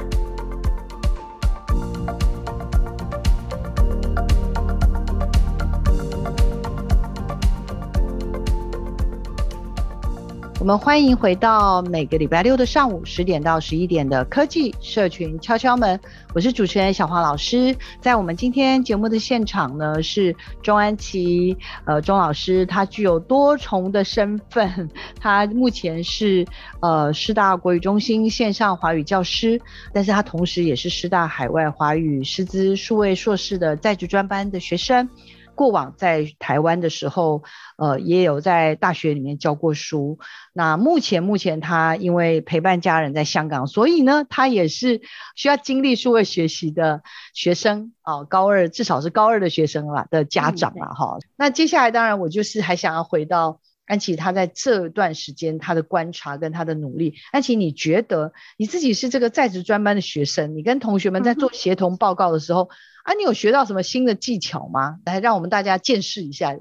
[10.70, 16.00] 我们欢迎回到每个礼拜六的上午十点到十一点的科技社群敲敲门，
[16.36, 17.76] 我是主持人小黄老师。
[18.00, 24.88] 在我们今天节目的现场呢，是钟安琪，呃，钟老师，他具有多重的身份，
[25.20, 26.46] 他目前是
[26.82, 29.60] 呃师大国语中心线上华语教师，
[29.92, 35.10] 但是他同时也是师大海外华语师资数位硕士的在职专班的学生。
[35.56, 37.44] 过往在台湾的时候，
[37.80, 40.20] 呃，也有在大学里面教过书。
[40.52, 45.02] 那目前目前他因为陪伴家人在香港，所以呢，他也是
[45.36, 47.02] 需要经历数位学习的
[47.34, 51.18] 学生啊，高二至少是高二的学生啦的家长了哈。
[51.18, 57.16] 嗯，那接下来当然我就是还想要回到安琪，他在这段时间他的观察跟他的努力。
[57.32, 64.98] 安琪，你觉得你自己是这个在职专班的学生，你跟同学们在做协同报告的时候，嗯啊，你有学到什么新的技巧吗？
[65.06, 66.56] 来，让我们大家见识一下。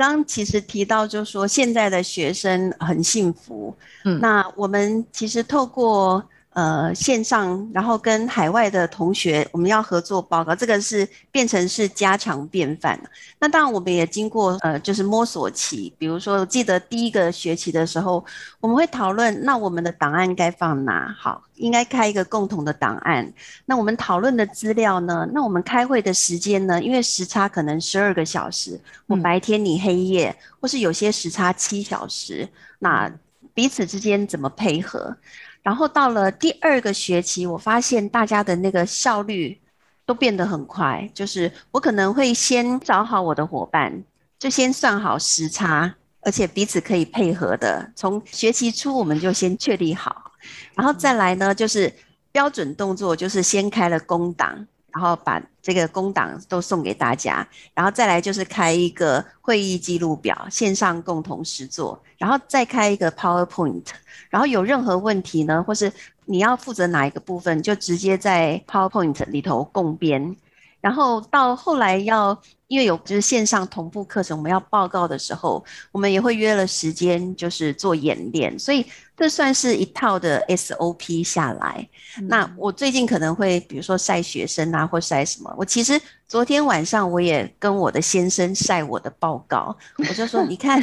[0.00, 3.76] 刚刚其实提到，就是说现在的学生很幸福。
[4.06, 6.24] 嗯，那我们其实透过。
[6.52, 13.00] 呃，线上，然后跟海外的同学，我们要合作报告，这个是变成是家常便饭。
[13.38, 15.94] 那当然，我们也经过呃，就是摸索期。
[15.96, 18.24] 比如说，我记得第一个学期的时候，
[18.58, 21.14] 我们会讨论，那我们的档案该放哪？
[21.16, 23.32] 好，应该开一个共同的档案。
[23.64, 25.28] 那我们讨论的资料呢？
[25.32, 26.82] 那我们开会的时间呢？
[26.82, 32.48] 因为时差可能十二个小时，我白天你黑夜，嗯、或是有些时差七小时，
[32.80, 33.08] 那
[33.54, 35.16] 彼此之间怎么配合？
[35.62, 39.60] 然后到了第二个学期，我发现大家的那个效率
[40.06, 41.08] 都变得很快。
[41.14, 44.02] 就是我可能会先找好我的伙伴，
[44.38, 47.92] 就先算好时差，而且彼此可以配合的。
[47.94, 50.32] 从学期初我们就先确立好，
[50.74, 51.92] 然后再来呢，就是
[52.32, 54.66] 标准动作，就是先开了工档。
[54.92, 63.84] 然后把这个工档都送给大家，然后再来就是开一个会议记录表，线上共同实做，然后再开一个 PowerPoint，
[64.28, 65.92] 然后有任何问题呢，或是
[66.26, 70.36] 你要负责哪一个部分，就直接在 PowerPoint 里头共编。
[70.80, 78.84] 然后到后来要，因为有就是线上同步课程，我们要报告的时候，我们也会约了时间，就是做演练，所以
[79.16, 81.88] 这算是一套的 SOP 下来。
[82.18, 85.54] 嗯、那我最近可能会，比如说晒学生啊，或晒什么。
[85.58, 90.82] 我其实昨天晚上我也跟我的先生晒我的报告，我就说， 你看。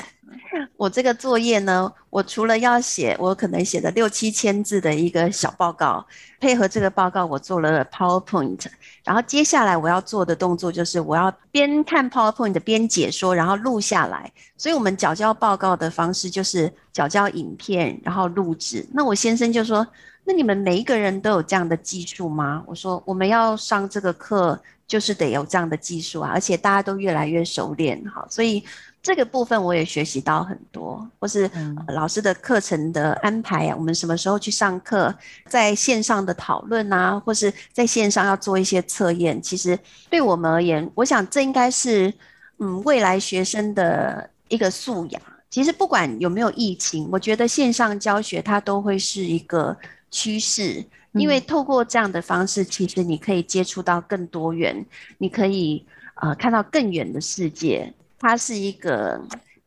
[0.78, 6.06] 我这个作业呢，我除了要写，我可能写的六七千字的一个小报告，
[6.40, 8.66] 配合这个报告，我做了 PowerPoint，
[9.04, 14.32] 然后接下来我要做的动作就是我要边看 PowerPoint 边解说，然后录下来。
[14.58, 18.86] 所以我们缴交报告的方式就是缴交影片，然后录制。
[18.94, 19.86] 那我先生就说
[20.26, 28.64] ：“那你们每一个人都有这样的技术吗？”我说：“我们要上这个课，就是得有这样的技术啊，而且大家都越来越熟练，好，所以。”
[29.02, 31.50] 这个部分我也学习到很多，或是
[31.88, 35.16] 老师的课程的安排啊，我们什么时候去上课，
[35.48, 39.80] 在线上的讨论啊，或是在线上要做一些测验，其实
[40.10, 42.14] 对我们而言，我想这应该是
[42.58, 45.22] 嗯未来学生的一个素养。
[45.50, 49.76] 其实不管有没有疫情，我觉得线上教学它都会是一个
[50.12, 50.84] 趋势，
[51.14, 54.86] 因为透过这样的方式，其实你可以接触到更多元，
[55.18, 57.94] 你可以呃看到更远的世界。
[58.20, 59.22] 它是一个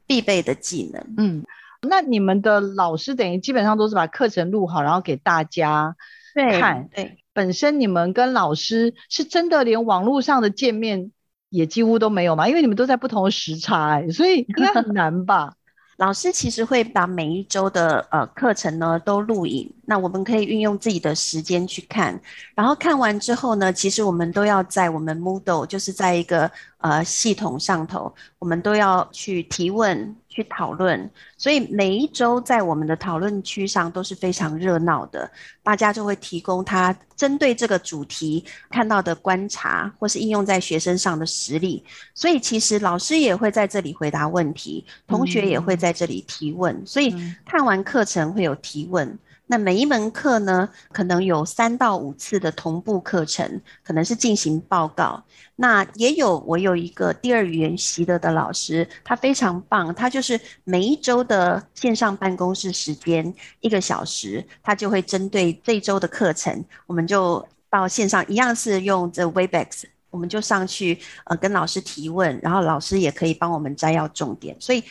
[0.06, 1.04] 必备的技能。
[1.16, 1.44] 嗯，
[1.82, 5.96] 那你们的老师等于基本上都是把课程录好，然后给大家
[6.34, 6.88] 看。
[6.92, 11.10] 对，对，本身你们跟老师是真的连网络上的见面
[11.48, 12.48] 也几乎都没有嘛？
[12.48, 15.54] 因为你们都在不同的时差，所以应该很难吧？
[16.00, 22.18] 老师其实会把每一周的呃课程呢都录影，那我们可以运用自己的时间去看，
[22.54, 30.16] 然后看完之后呢，其实我们都要在我们 Moodle，就是在一个呃系统上头，我们都要去提问。
[30.30, 35.28] 去讨论，所以每一周在我们的讨论区上都是非常热闹的，
[35.60, 41.84] 大家就会提供他针对这个主题看到的观察，或是应用在学生上的实例。
[42.14, 47.12] 所以其实老师也会在这里回答问题，同学也会在这里提问，所以
[47.44, 49.18] 看完课程会有提问。
[49.50, 55.20] 那每一门课呢，可能有三到五次的同步课程，可能是进行报告。
[55.56, 74.84] 那也有我有一个第二语言习得的老师，他非常棒，他就是每一周的线上办公室时间一个小时，他就会针对这周的课程，我们就到线上，一样是用这 Webex，我们就上去呃跟老师提问，然后老师也可以帮我们摘要重点，所以。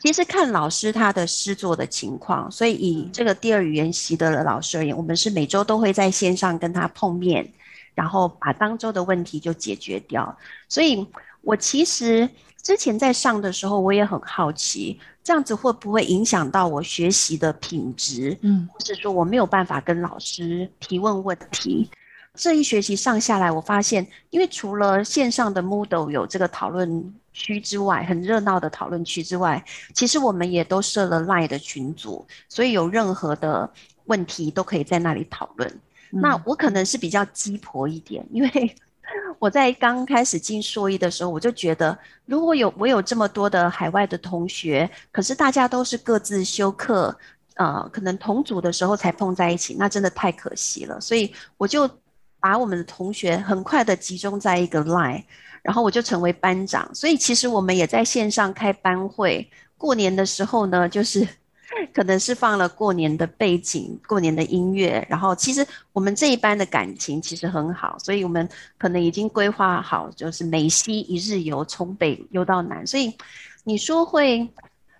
[0.00, 7.50] 其实看老师他的师作的情况，所以以这个第二语言习得的老师而言，我们是每周都会在线上跟他碰面，
[7.94, 10.36] 然后把当周的问题就解决掉。
[10.68, 11.06] 所以
[11.42, 12.28] 我其实
[12.62, 18.36] 之前在上的时候，我也很好奇，这样子会不会影响到我学习的品质？
[18.42, 21.88] 嗯，或是说我没有办法跟老师提问问题。
[22.34, 33.70] 这一学期上下来，我发现，因为除了线上的 Moodle 有这个讨论区之外，很热闹的讨论区之外，其实我们也都设了 Line 的群组，所以有任何的
[34.06, 35.70] 问题都可以在那里讨论。
[36.12, 38.76] 嗯、那我可能是比较鸡婆一点，因为
[39.38, 47.14] 我在刚开始进硕一的时候，我就觉得，如果有我有这么多的海外的同学，可是大家都是各自修课，
[47.56, 50.98] 呃，可能同组的时候才碰在一起，那真的太可惜了。
[50.98, 51.88] 所以我就
[52.40, 55.24] 把我们的同学很快的集中在一个 Line。
[55.66, 59.50] 然后我就成为班长，所以其实我们也在线上开班会。
[59.76, 61.26] 过年的时候呢，就是
[61.92, 65.04] 可能是放了过年的背景、过年的音乐。
[65.10, 68.48] 然后其实我们这一班的感情其实很好，所以我们
[68.78, 72.86] 可能已经规划好，就是美西一日游，从北游到南。
[72.86, 73.12] 所以
[73.64, 74.48] 你说会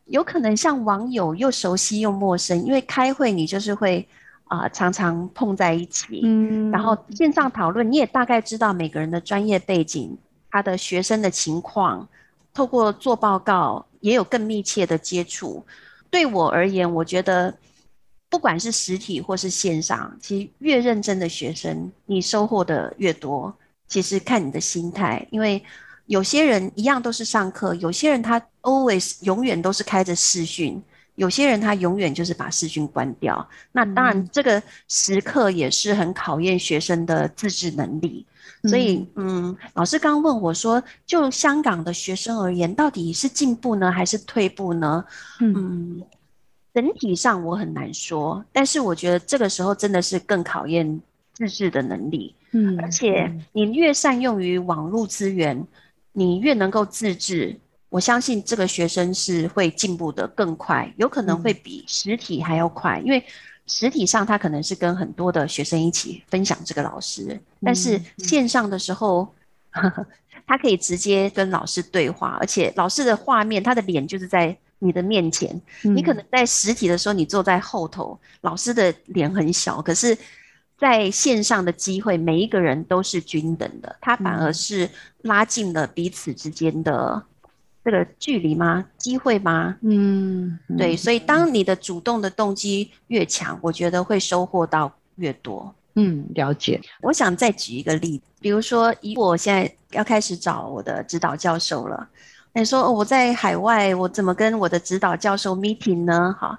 [0.07, 4.07] 有可能像网友又熟悉又陌生，因为开会你就是会
[4.48, 10.18] 啊、呃、常常碰在一起，嗯，然后线上讨论你也大概知道每个人的专业背景。
[10.56, 12.08] 他的学生的情况，
[12.54, 15.62] 透过做报告也有更密切的接触。
[16.08, 17.54] 对我而言，我觉得
[18.30, 23.54] 不管是实体或是线上，其实越认真的学生，你收获的越多。
[23.86, 25.62] 其实看你的心态，因为
[26.06, 30.82] 有些人一样都是上课，有些人他 always 永远都是开着视讯，
[31.16, 33.46] 有些人他永远就是把视讯关掉。
[33.72, 38.24] 那当然，这个时刻也是很考验学生的自制能力。
[38.64, 45.05] 所以，嗯，老师刚问我说，就香港的学生而言，到底是进步呢，还是退步呢？
[45.40, 46.02] 嗯，
[46.74, 51.00] 整体上我很难说，但是我觉得这个时候真的是更考验
[51.33, 52.35] 自制的能力。
[52.52, 55.64] 嗯，而且你越善用于网络资源，
[56.12, 57.57] 你越能够自制，
[57.96, 63.24] 我相信这个学生是会进步得更快，有可能会比实体还要快，因为。
[63.68, 69.26] 实体上，他可能是跟很多的学生一起分享这个老师，但是线上的时候，
[70.46, 75.61] 他可以直接跟老师对话，而且老师的画面，他的脸就是在你的面前。
[75.82, 80.16] 你可能在实体的时候，你坐在后头，老师的脸很小，可是
[80.78, 84.88] 在线上的机会，每一个人都是均等的，他反而是
[85.22, 87.20] 拉近了彼此之间的。
[87.87, 88.85] 这个距离吗？
[88.99, 89.77] 机会吗？
[89.83, 95.72] 嗯，对，所以当你的主动的动机越强，我觉得会收获到越多。
[95.94, 96.81] 嗯，了解。
[97.01, 102.09] 我想再举一个例子，比如说，以我现在要开始找我的指导教授了。
[102.55, 106.35] 你说，哦，我在海外，我怎么跟我的指导教授 meeting 呢？
[106.40, 106.59] 哈，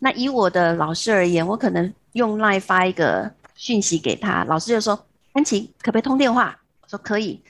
[0.00, 7.40] 那以我的老师而言，我可能用 Line 发一个讯息给他，老师就说：“安琪，可不可以通电话？”我说：“可以。”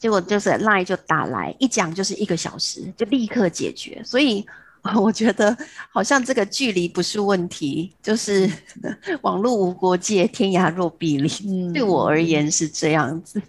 [0.00, 4.02] 结果就是 Line 就打来，一讲就是一个小时，就立刻解决。
[4.02, 4.44] 所以
[4.98, 5.54] 我觉得
[5.92, 8.50] 好像这个距离不是问题，就是
[9.20, 11.30] 网络无国界，天涯若比邻。
[11.46, 13.40] 嗯，对我而言是这样子。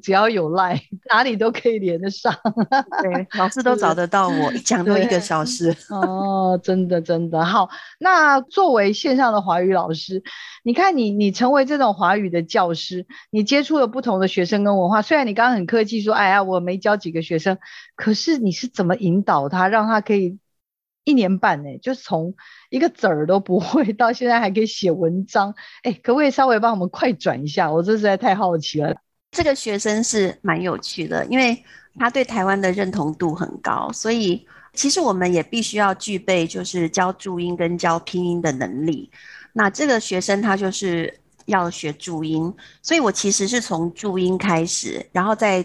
[0.00, 2.34] 只要有 Line， 哪里都可以连得上。
[3.02, 5.76] 对， 老师都找得到我，一讲都一个小时。
[5.90, 7.68] 哦，真的真的好。
[7.98, 10.22] 那作为线上的华语老师，
[10.64, 15.02] 你看你你成为这种华语的教师，你接触了不同的学生跟文化。
[15.02, 17.58] 虽然你刚刚很客气说，哎呀，我没教几个学生，
[17.96, 20.38] 可是你是怎么引导他，让他可以
[21.04, 21.78] 一年半呢？
[21.78, 22.34] 就从
[22.68, 25.54] 一个子儿都不会，到现在还可以写文章。
[25.82, 27.72] 哎，可不可以稍微帮我们快转一下？
[27.72, 28.96] 我这实在太好奇了。
[29.30, 31.62] 这个学生是蛮有趣的，因为
[31.98, 39.10] 他对台湾的认同度很高，所以其实我们也必须要具备就是教注音跟教拼音的能力。
[39.52, 42.52] 那这个学生他就是要学注音，
[42.82, 45.64] 所以我其实是从注音开始，然后再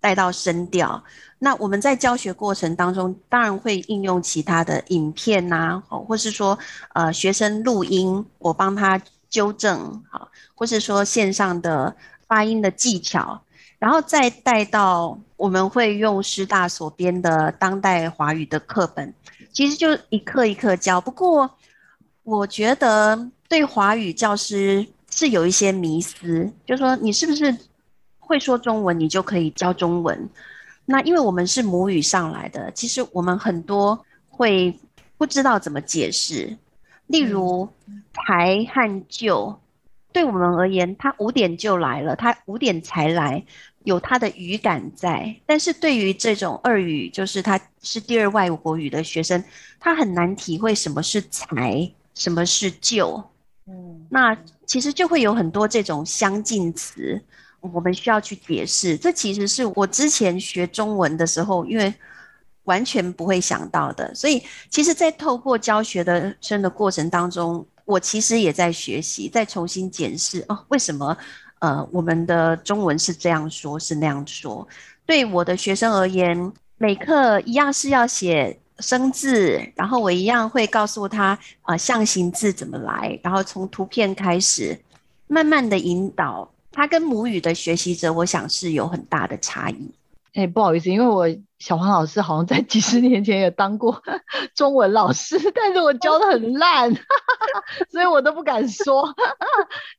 [0.00, 1.02] 带到声调。
[1.38, 6.58] 那我们在教学过程当中，当然会应用其他的影片呐、啊，或是说
[6.94, 11.94] 呃学生录音，我帮他纠正，好，或是说线上的
[12.26, 13.40] 发音的技巧，
[13.78, 19.14] 然后再带到我们会用师大所编的当代华语的课本，
[19.52, 21.00] 其实就一课一课教。
[21.00, 21.50] 不过
[22.22, 27.56] 我觉得对华语教师是有一些迷思，就是说你是不是
[28.18, 30.28] 会说中文，你就可以教中文？
[30.84, 33.98] 那因为我们是母语上来的，其实我们很多
[34.28, 34.78] 会
[35.16, 36.56] 不知道怎么解释。
[37.08, 37.68] 例如
[38.12, 39.58] “台”和“就”，
[40.16, 43.44] 对我们而言，他五点就来了，他五点才来，
[43.84, 45.36] 有他的语感在。
[45.44, 49.44] 但是对于这种二语，就是他是第二外国语的学生，
[49.78, 53.22] 他很难体会什么是“才”，什么是“就”。
[53.68, 57.22] 嗯，那其实就会有很多这种相近词。
[57.60, 61.92] 我们需要去解释，这其实是我之前学中文的时候，因为
[62.64, 64.14] 完全不会想到的。
[64.14, 71.16] 所以，其实，在透过教学的生的过程当中，我其实也在学习，在重新检视哦，为什么
[71.60, 74.68] 呃，我们的中文是这样说，是那样说？
[75.06, 84.78] 对我的学生而言，每课一样是要写生字，然后我一样会告诉他啊、象形字怎么来，然后从图片开始，
[85.28, 86.50] 慢慢的引导。
[86.72, 89.90] 他跟母语的学习者，我想是有很大的差异。
[90.34, 91.26] 哎、不好意思，因为我
[91.58, 94.02] 小黄老师好像在几十年前也当过
[94.54, 96.92] 中文老师， 但是我教的很烂，
[97.90, 99.14] 所以我都不敢说，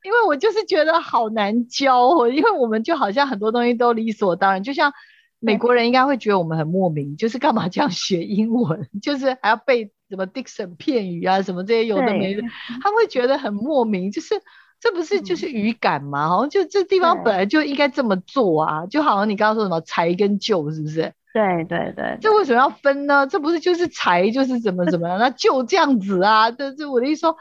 [0.04, 2.28] 因为我就是觉得好难教。
[2.28, 4.92] 因为我们就好像很多东西都理所当然，就像
[5.40, 12.42] 美国人应该会觉得我们很莫名，就是干嘛这样学英文，就是还要背什么 Dixon 片语啊，什么这些有的没的，
[12.82, 14.40] 他会觉得很莫名，就是。
[14.80, 16.26] 这不是就是语感吗？
[16.26, 21.12] 嗯、好像就这地方本来就应该这么做啊，就好像你刚刚说什么才跟就是不是？
[21.34, 23.26] 对对对，这为什么要分呢？
[23.26, 25.18] 这不是就是才就是怎么怎么样？
[25.20, 26.50] 那就这样子啊？
[26.50, 27.36] 这这我的意思说，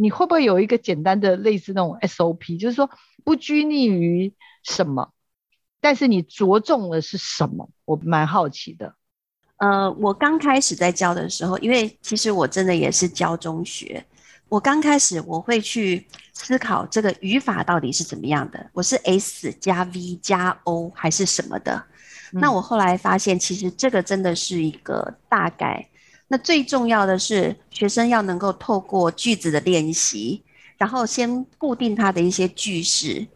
[0.00, 2.88] 你会不会有一个简单的类似那种 SOP，就是说
[3.24, 4.32] 不拘泥于
[4.62, 5.12] 什么，
[5.80, 7.68] 但是你着重的是什么？
[7.84, 8.94] 我蛮好奇的。
[9.56, 14.04] 呃，我刚开始在教的时候，因为其实我真的也是教中学。
[14.48, 21.84] 我刚开始我会去思考这个语法到底是怎么样的，我是 S 加 V 加 O 还是什么的？
[22.32, 25.86] 那我后来发现，其实这个真的是一个大概。
[26.28, 30.42] 那最重要的是，学生要能够透过句子的练习，
[30.78, 33.26] 然后先固定他的一些句式，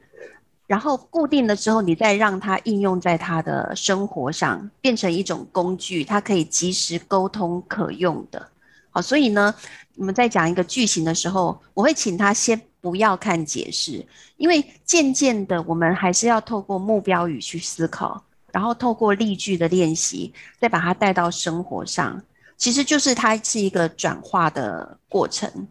[0.66, 8.48] 然后固定了之后，你再让他应用在他的生活上，变成一种工具，他可以即时沟通可用的。
[8.90, 9.54] 好，所以呢，
[9.96, 14.06] 我们在讲一个句型的时候，我会请他先不要看解释，
[14.38, 18.24] 因为渐渐的，我们还是要透过目标语去思考，
[18.56, 22.22] 然后透过例句的练习，再把它带到生活上。
[22.56, 25.68] 其实就是它是一个转化的过程。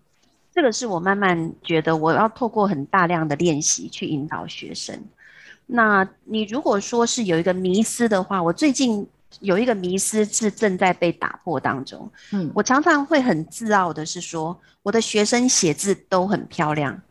[0.53, 5.03] 这个是我慢慢觉得，我要透过很大量的练习去引导学生。
[5.65, 9.07] 那你如果说是有一个迷思的话，我最近。
[9.41, 12.09] 有一个迷思是正在被打破当中。
[12.31, 17.01] 嗯，我常常会很自傲的是说，我的学生写字都很漂亮。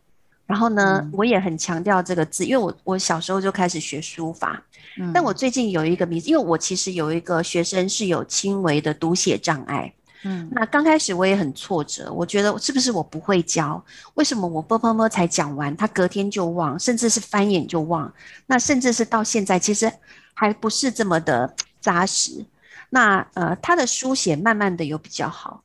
[0.46, 4.62] 然后呢，嗯、我也很强调这个字，因为我我小时候就开始学书法。
[4.98, 9.92] 嗯，但我最近有一个迷思，因为我其实有一个学生是有轻微的读写障碍。
[10.24, 13.82] 嗯，那刚开始我也很挫折，我觉得是不是我不会教？
[14.14, 18.12] 为什么我啵啵啵才讲完，他隔天就忘，甚至是翻眼就忘？
[18.46, 19.92] 那甚至是到现在，其实
[20.32, 21.54] 还不是这么的。
[21.80, 22.46] 扎实，
[22.88, 25.62] 那呃，他的书写慢慢的有比较好。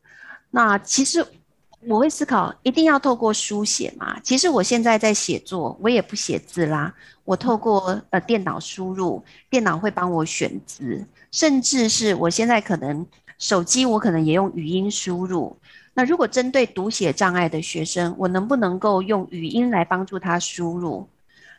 [0.52, 1.26] 那其实
[1.88, 4.20] 我会思考，一定要透过书写嘛？
[4.22, 13.06] 其实我现在在写作，我也不写字啦，我透过呃电脑输入，电脑会帮我选字，甚至是我现在可能
[13.38, 15.56] 手机，我可能也用语音输入。
[15.94, 21.08] 那如果针对读写障碍的学生，我能不能够用语音来帮助他输入？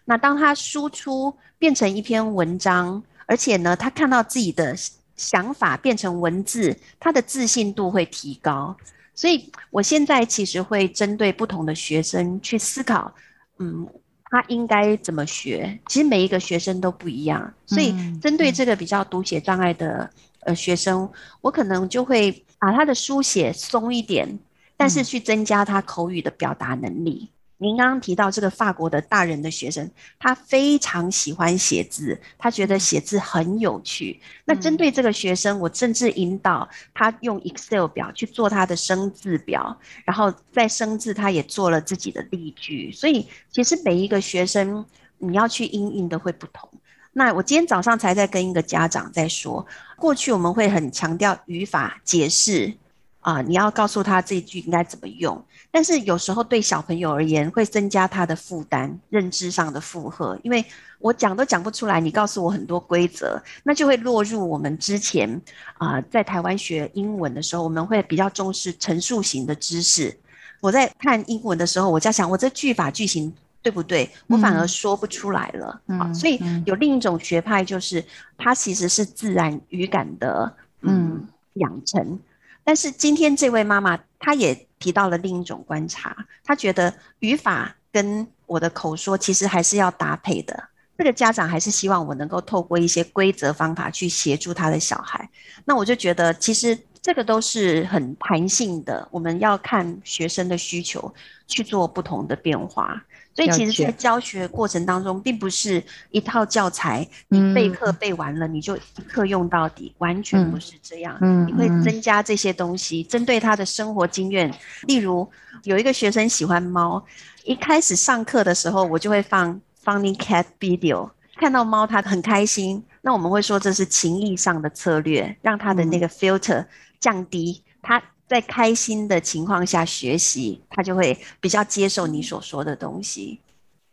[0.04, 3.02] 那当他输出变成一篇文章。
[3.26, 4.76] 而且呢，他看到自己的
[5.14, 8.76] 想法变成文字，他的自信度会提高。
[9.20, 13.14] 所以，我现在其实会针对不同的学生去思考，
[13.58, 13.86] 嗯，
[14.30, 15.78] 他应该怎么学。
[15.88, 20.08] 其实每一个学生都不一样，所以针对这个比较读写障碍的
[20.46, 21.06] 呃学生，
[21.42, 24.38] 我可能就会把他的书写松一点，
[24.74, 27.28] 但是去增加他口语的表达能力。
[27.62, 29.88] 您刚刚提到这个法国的大人的学生，
[30.18, 34.18] 他非常喜欢写字，他觉得写字很有趣。
[34.46, 42.90] 那针对这个学生，我甚至引导他用 Excel 表去做他的生字表，然后在生字他也做了自己的例句。
[42.92, 44.82] 所以其实每一个学生
[45.18, 46.66] 你要去应应的会不同。
[47.12, 52.72] 那我今天早上才在跟一个家长在说，过去我们会很强调语法解释。
[53.20, 60.64] 啊、呃，你要告诉他这一句应该怎么用，但是有时候对小朋友而言会增加他的负担，认知上的负荷，因为
[60.98, 65.28] 我讲都讲不出来，你告诉我很多规则，那就会落入我们之前
[65.74, 70.16] 啊、呃，在台湾学英文的时候，我们会比较重视陈述型的知识。
[70.60, 74.08] 我在看英文的时候，我在想，我这句法句型对不对？
[74.26, 75.80] 我反而说不出来了。
[75.86, 78.02] 嗯，好，所以有另一种学派，就是
[78.38, 82.18] 它其实是自然语感的，嗯，养成。
[82.64, 90.68] 但是今天这位妈妈，她也提到了另一种观察，她觉得语法跟我的口说其实还是要搭配的。
[90.98, 95.28] 这个家长还是希望我能够透过一些规则方法去协助他的小孩。
[95.64, 101.12] 那我就觉得，其实这个都是很弹性的，我们要看学生的需求
[101.46, 103.02] 去做不同的变化。
[103.32, 111.16] 所以其实，在教学过程当中，并不是一套教材，你备课备完了，你就一课用到底，完全不是这样。
[111.46, 114.52] 你会增加这些东西，针对他的生活经验。
[114.82, 115.26] 例如，
[115.62, 117.02] 有一个学生喜欢猫，
[117.44, 122.84] 一开始上课的时候，我就会放 Funny Cat Video，看到猫他很开心。
[123.02, 126.66] 那我们会说这是情意上的策略，让他的那个 filter
[126.98, 128.02] 降低，他。
[128.30, 133.40] 在开心的情况下学习，他就会比较接受你所说的东西。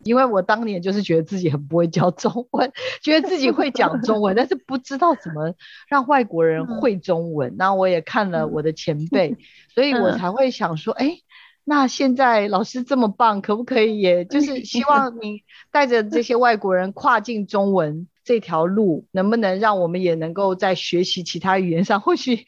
[0.04, 2.72] 因为我当年就是觉得自己很不会教中文，
[3.02, 5.56] 觉得自己会讲中文， 但是不知道怎么
[5.90, 7.56] 让外国人会中文。
[7.58, 9.38] 那、嗯、我也看了我的前辈，嗯、
[9.74, 11.18] 所以我才会想说，哎、嗯，
[11.64, 18.08] 那现在老师这么棒，可不可以也就是希望你带着这些外国人跨进中文？
[18.24, 22.46] 这条路能不能让我们也能够在学习其他语言上，或许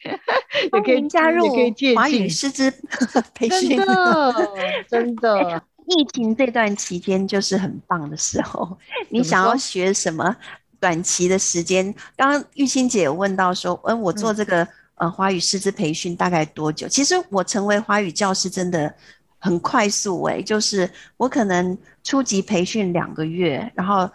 [0.72, 2.72] 也可以加入，也可以借华语师资
[3.34, 3.76] 培训。
[3.78, 4.34] 真的，
[4.88, 8.78] 真的，疫情这段期间就是很棒的时候。
[9.10, 10.36] 你想要学什么？
[10.78, 16.88] 短期的时间，刚刚玉清姐有问到说，嗯，我做这个呃华语师资培训大概多久？
[16.88, 18.94] 其实我成为华语教师真的
[19.38, 24.08] 很快速诶，就是我可能初级培训两个月，然后。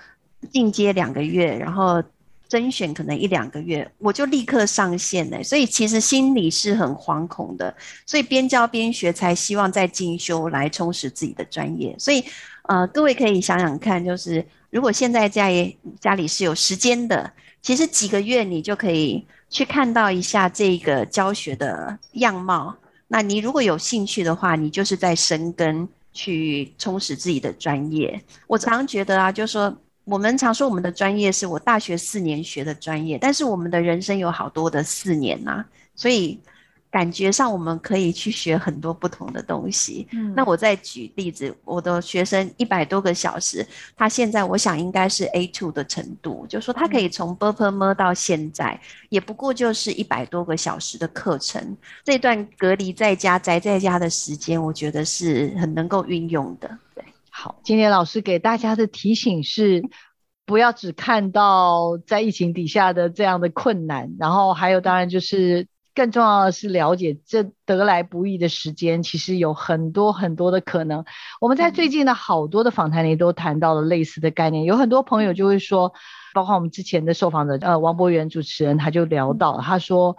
[0.51, 2.03] 进阶两个月，然后
[2.47, 5.43] 甄选可能一两个月，我就立刻上线了。
[5.43, 7.75] 所以其实心里是很惶恐的，
[8.05, 11.95] 所以边教边学，才希望再进修来充实自己的专业。
[11.97, 12.23] 所以，
[12.63, 17.31] 呃，各位可以想想看，就是如果现在家里家里是有时间的，
[17.61, 22.75] 其实几个月你就可以去看到一下这个教学的样貌。
[23.07, 28.21] 那你如果有兴趣的话，你就是在深耕，去充实自己的专业。
[28.47, 29.75] 我常觉得啊，就是说。
[30.05, 36.39] 我们常说我们的专业是我大学四年学的专业，但是我们的人生有好多的四年呐、啊，所以
[36.91, 40.07] 感觉上我们可以去学很多不同的东西。
[40.11, 48.79] 嗯，那我再举例子，我的学生一百多个小时，他现在我想应该是 A two 的程度，就说他可以从 b u r p e r m e r 到现在，
[49.09, 51.75] 也不过就是一百多个小时的课程。
[52.03, 56.77] 这段隔离在家宅在家的时间，我觉得是很能够运用的。
[56.93, 57.03] 对，
[57.38, 59.83] 好，今天老师给大家的提醒是，
[60.47, 71.03] 不要只看到在疫情底下的这样的困难，然后还有当然就是更重要的是了解这得来不易的时间，其实有很多很多的可能。
[71.41, 75.93] 我们在最近的好多的访谈里都谈到了类似的概念，有很多朋友就会说，
[76.33, 80.15] 包括我们之前的受访者呃王博源主持人他就聊到，他说。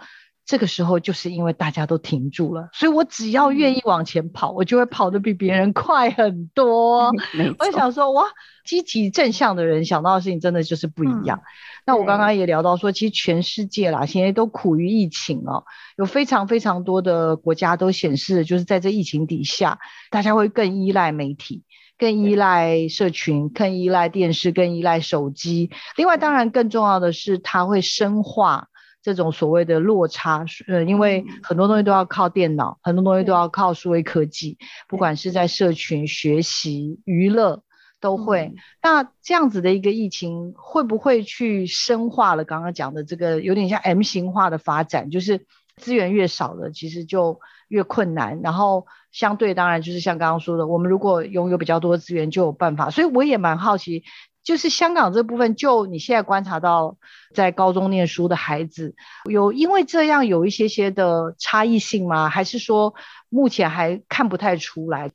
[0.47, 7.11] 这个时候就是因为大家都停住了，所以我只要愿意往前跑，我就会跑得比别人快很多。
[7.59, 8.23] 我想说，哇，
[8.63, 11.37] 积极正向的人想到的事情真的就是不一样。
[11.39, 11.43] 嗯、
[11.85, 15.65] 那我刚刚也聊到说，其实全世界啦，现在都苦于疫情哦，
[15.97, 19.79] 有非常非常多的国家都显示，就是在这疫情底下，
[20.11, 21.63] 大家会更依赖媒体，
[21.97, 25.71] 更依赖社群，更依赖电视，更依赖手机。
[25.97, 28.69] 另外，当然更重要的是，它会深化。
[29.01, 34.57] 这种所谓的落差，呃，因为很多东西都要靠电脑，很多东西都要靠数位科技，
[34.89, 37.63] 不管是在社群、学习、娱乐
[38.01, 38.53] 都会。
[38.81, 45.09] 那这样子的一个疫情，会不会去深化了刚刚讲的这个有点像 M 型化的发展？
[45.09, 45.45] 就是
[45.77, 47.39] 资源越少了，其实就
[47.69, 48.41] 越困难。
[48.41, 52.89] 然后相对当然就是像刚刚说的，我们如果拥有比较多资源，就有办法。
[52.89, 54.03] 所以我也蛮好奇。
[54.47, 56.95] 就是香港这部分，就你现在观察到，
[57.35, 58.95] 在高中念书的孩子，
[59.29, 62.29] 有因为这样有一些些的差异性吗？
[62.29, 62.95] 还是说
[63.27, 65.11] 目前还看不太出来？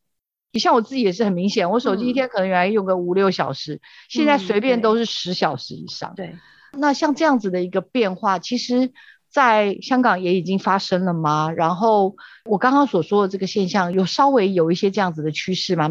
[0.53, 3.81] 你像我自己也是很明显，我手机一天可能原来用个五六小时，嗯、
[4.11, 6.13] 现在随便都是十小时以上。
[6.15, 6.37] 对，
[6.73, 8.93] 那像这样子的一个变化，其实
[9.31, 11.51] 在香港也已经发生了吗？
[11.51, 15.89] 然后我刚刚所说的这个现象，有稍微有一些这样子的趋势吗？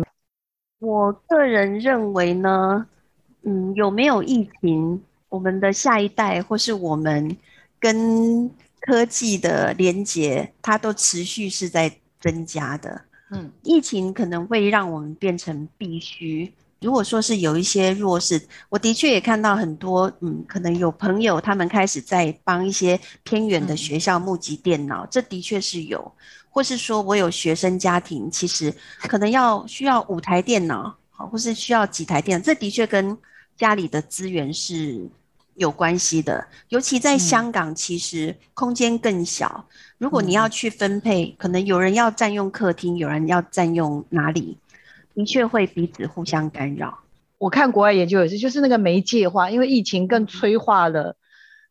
[0.78, 2.86] 我个人认为呢，
[3.44, 7.36] 嗯，有没有疫情，我们的下一代或是我们
[7.80, 13.02] 跟科技的连接，它都持续是在增加的。
[13.32, 16.54] 嗯，疫情可能会让我们变成必须。
[16.82, 26.12] 如果说是有一些弱势，我的确也看到很多，嗯，可能有朋友他们开始在帮一些偏远的学校募集电脑，嗯、这的确是有。
[26.50, 28.74] 或是说我有学生家庭，其实
[29.08, 33.16] 可能要需要五台电脑，好，或是需要几台电脑，这的确跟
[33.56, 35.08] 家里的资源是
[35.54, 36.48] 有关系的。
[36.70, 44.58] 尤其在香港，其实空间更小，嗯、如果你要去分配，可能有人要占用客厅，有人要占用哪里，
[45.14, 47.00] 的确会彼此互相干扰。
[47.38, 51.16] 我看国外研究也是，就是那个媒介化，因为疫情更催化了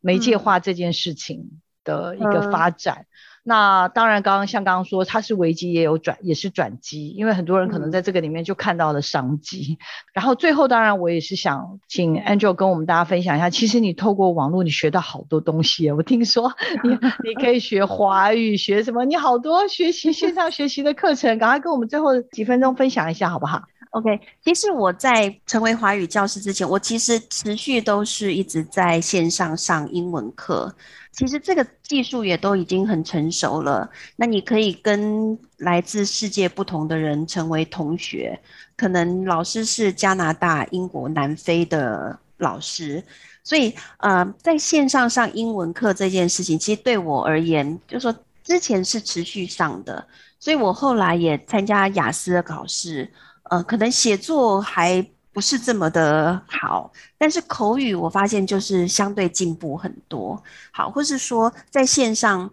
[0.00, 3.06] 媒介化这件事情的一个发展。
[3.50, 9.76] 那当然，刚刚像刚刚说，它是危机也有转，也是转机，因为很多人可能在这个里面就看到了商机。
[9.76, 9.82] 嗯、
[10.12, 15.90] 然后最后，当然我也是想请 Angel 跟我们大家分享一下，其实你透过网络，你学到好多东西。
[15.90, 16.90] 我听说 你
[17.24, 19.04] 你可以学华语，学什么？
[19.04, 30.72] 你好多学习线上学习的课程，赶快跟我们最后几分钟分享一下，好不好？OK，其实我在成为华语教师之前，我其实持续都是一直在线上上英文课。
[31.12, 33.90] 其实这个技术也都已经很成熟了。
[34.16, 38.40] 那你可以跟来自世界不同的人成为同学，
[38.76, 43.02] 可能老师是加拿大、英国、南非的老师，
[43.44, 50.06] 所以呃，在线上上英文课这件事情，其实对我而言，就是说之前是持续上的，
[50.38, 53.12] 所以我后来也参加雅思的考试，
[53.50, 55.06] 呃，可能写作还。
[55.40, 60.40] 不是这么的好，但是口语我发现就是相对进步很多。
[60.70, 62.50] 好，或是说在线上，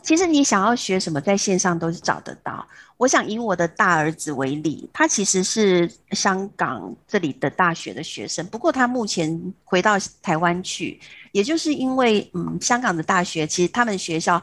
[0.00, 2.64] 其实你想要学什么，在线上都是找得到。
[2.98, 11.00] 我想以我的大儿子为例，他其实是香港这里的大学的学生，不过他目前回到台湾去，
[11.32, 14.40] 也就是因为嗯，香港的大学其实他们学校。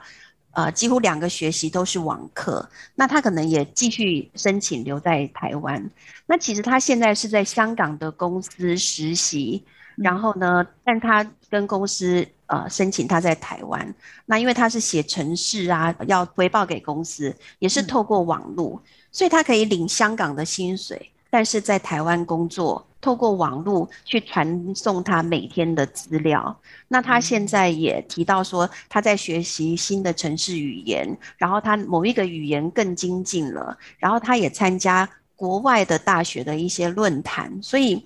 [0.58, 5.88] 呃，几乎两个学期都是网课，那他可能也继续申请留在台湾。
[6.26, 9.64] 那其实他现在是在香港的公司实习，
[9.96, 13.94] 然后呢，但他跟公司呃申请他在台湾。
[14.26, 18.82] 那因为他是写程式啊，要回报给公司，也是透过网络，
[19.12, 22.84] 所以他可以领香港的薪水，但是在台湾工作。
[23.00, 26.60] 透过网络去传送他每天的资料。
[26.88, 37.62] 那他现在也提到说，他在学习新的城市语言，然后他某一个语言更精进了，然后他也参加国外的大学的一些论坛。
[37.62, 38.06] 所以，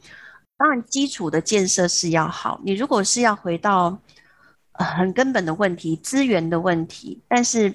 [0.57, 2.59] 当然基础的建设是要好。
[2.63, 3.97] 你如果是要回到
[4.73, 7.73] 很根本的问题，资源的问题，但是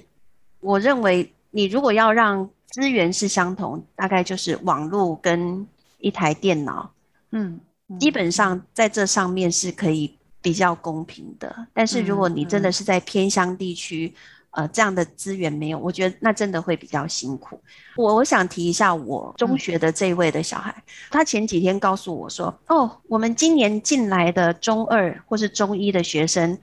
[0.60, 5.66] 我认为你如果要让资源是相同，大概就是网络跟
[5.98, 6.90] 一台电脑。
[7.32, 7.60] 嗯，
[7.98, 14.14] 基本上在这上面是可以比较公平的，但是如果你真的是在偏乡地区，
[14.50, 17.60] 呃，这样的资源没有，我觉得那真的会比较辛苦。
[17.96, 26.56] 我我想提一下我中学的这一位的小孩，嗯、他前几天告诉我说，哦，我们今年进来的中二或是中一的学生，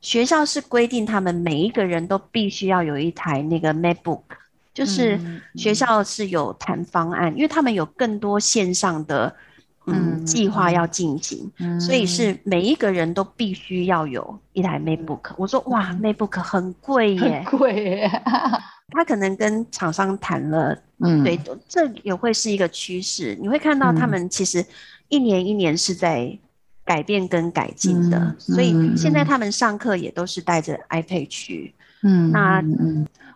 [0.00, 4.22] 学校是规定他们每一个人都必须要有一台那个 MacBook，
[4.74, 5.18] 就是
[5.54, 9.34] 学校是有谈方案，嗯、因为他们有更多线上的。
[9.90, 15.32] 嗯，计划要进行，嗯、所以是每一个人都必须要有一台 MacBook。
[15.36, 18.22] 我说哇，MacBook 很贵耶，很贵耶。
[18.90, 23.36] 他可能跟厂商谈了，嗯，对，这也会是一个趋势。
[23.40, 24.64] 你会看到他们其实
[25.08, 26.38] 一年一年是在
[26.84, 31.74] 改变跟改进的，嗯、所以现在他们上课也都是带着 iPad 去。
[32.02, 32.62] 嗯，那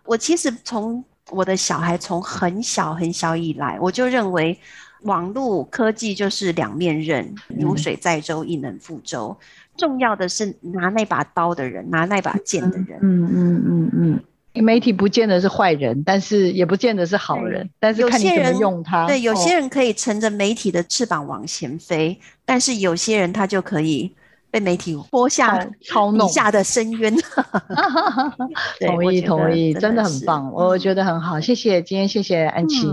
[0.05, 4.57] 我其实从我的小孩从很小很小以来，我就认为。
[5.03, 9.37] 网络科技就是两面刃，如水载舟，亦能覆舟。
[9.77, 12.99] 重要的是拿那把刀的人，拿那把剑的人。
[13.01, 14.19] 嗯嗯嗯嗯。
[14.63, 17.67] 媒体不见得是坏人，但是也不见得是好人。
[17.79, 19.07] 但是看你怎么用它。
[19.07, 24.13] 对，有些人可以乘着媒体的翅膀往前飞，但是有些人他就可以。
[24.53, 27.11] 被媒体 拖下操弄下的深渊，
[28.85, 32.87] 同意同意，真的很棒，我觉得很好，谢谢今天谢谢安琪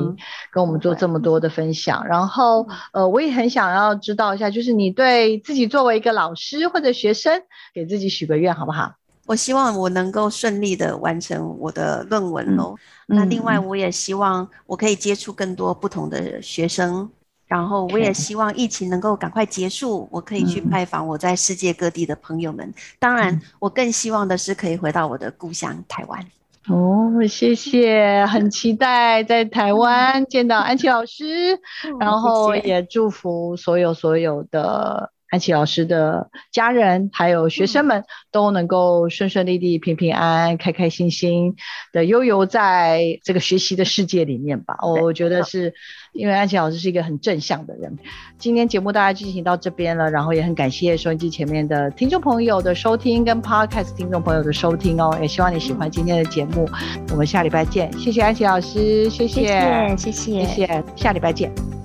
[0.51, 7.43] 跟我们做这么多的分享，然后呃我也很想要知道一下，就是你对自己作为一个老师或者学生，
[7.75, 8.95] 给自己许个愿好不好？
[9.27, 12.75] 我希望我能够顺利的完成我的论文喽。
[13.09, 17.09] 嗯、那另外，我也希望我可以接触更多不同的学生，
[17.51, 22.73] 然后我也希望疫情能够赶快结束，我可以去拜访我在世界各地的朋友们。
[23.01, 26.25] 当然，我更希望的是可以回到我的故乡台湾。
[26.69, 35.11] 哦，谢谢，很期待在台湾见到安琪老师，嗯、然后也祝福所有所有的。
[35.31, 41.55] 安琪老师的家人还有学生们都能够顺顺利利、平平安安、开开心心
[41.93, 44.77] 的悠游在这个学习的世界里面吧。
[44.83, 45.73] 我觉得是
[46.13, 47.97] 因为安琪老师是一个很正向的人。
[48.39, 55.17] 今天节目大家进行到这边了，然后也很感谢收音机前面的听众朋友的收听，跟 Podcast 听众朋友的收听哦。
[55.23, 56.69] 也希望你喜欢今天的节目。
[57.11, 61.80] 我们下礼拜见，谢谢安琪老师，谢谢，谢谢，谢谢，谢谢，下礼拜见。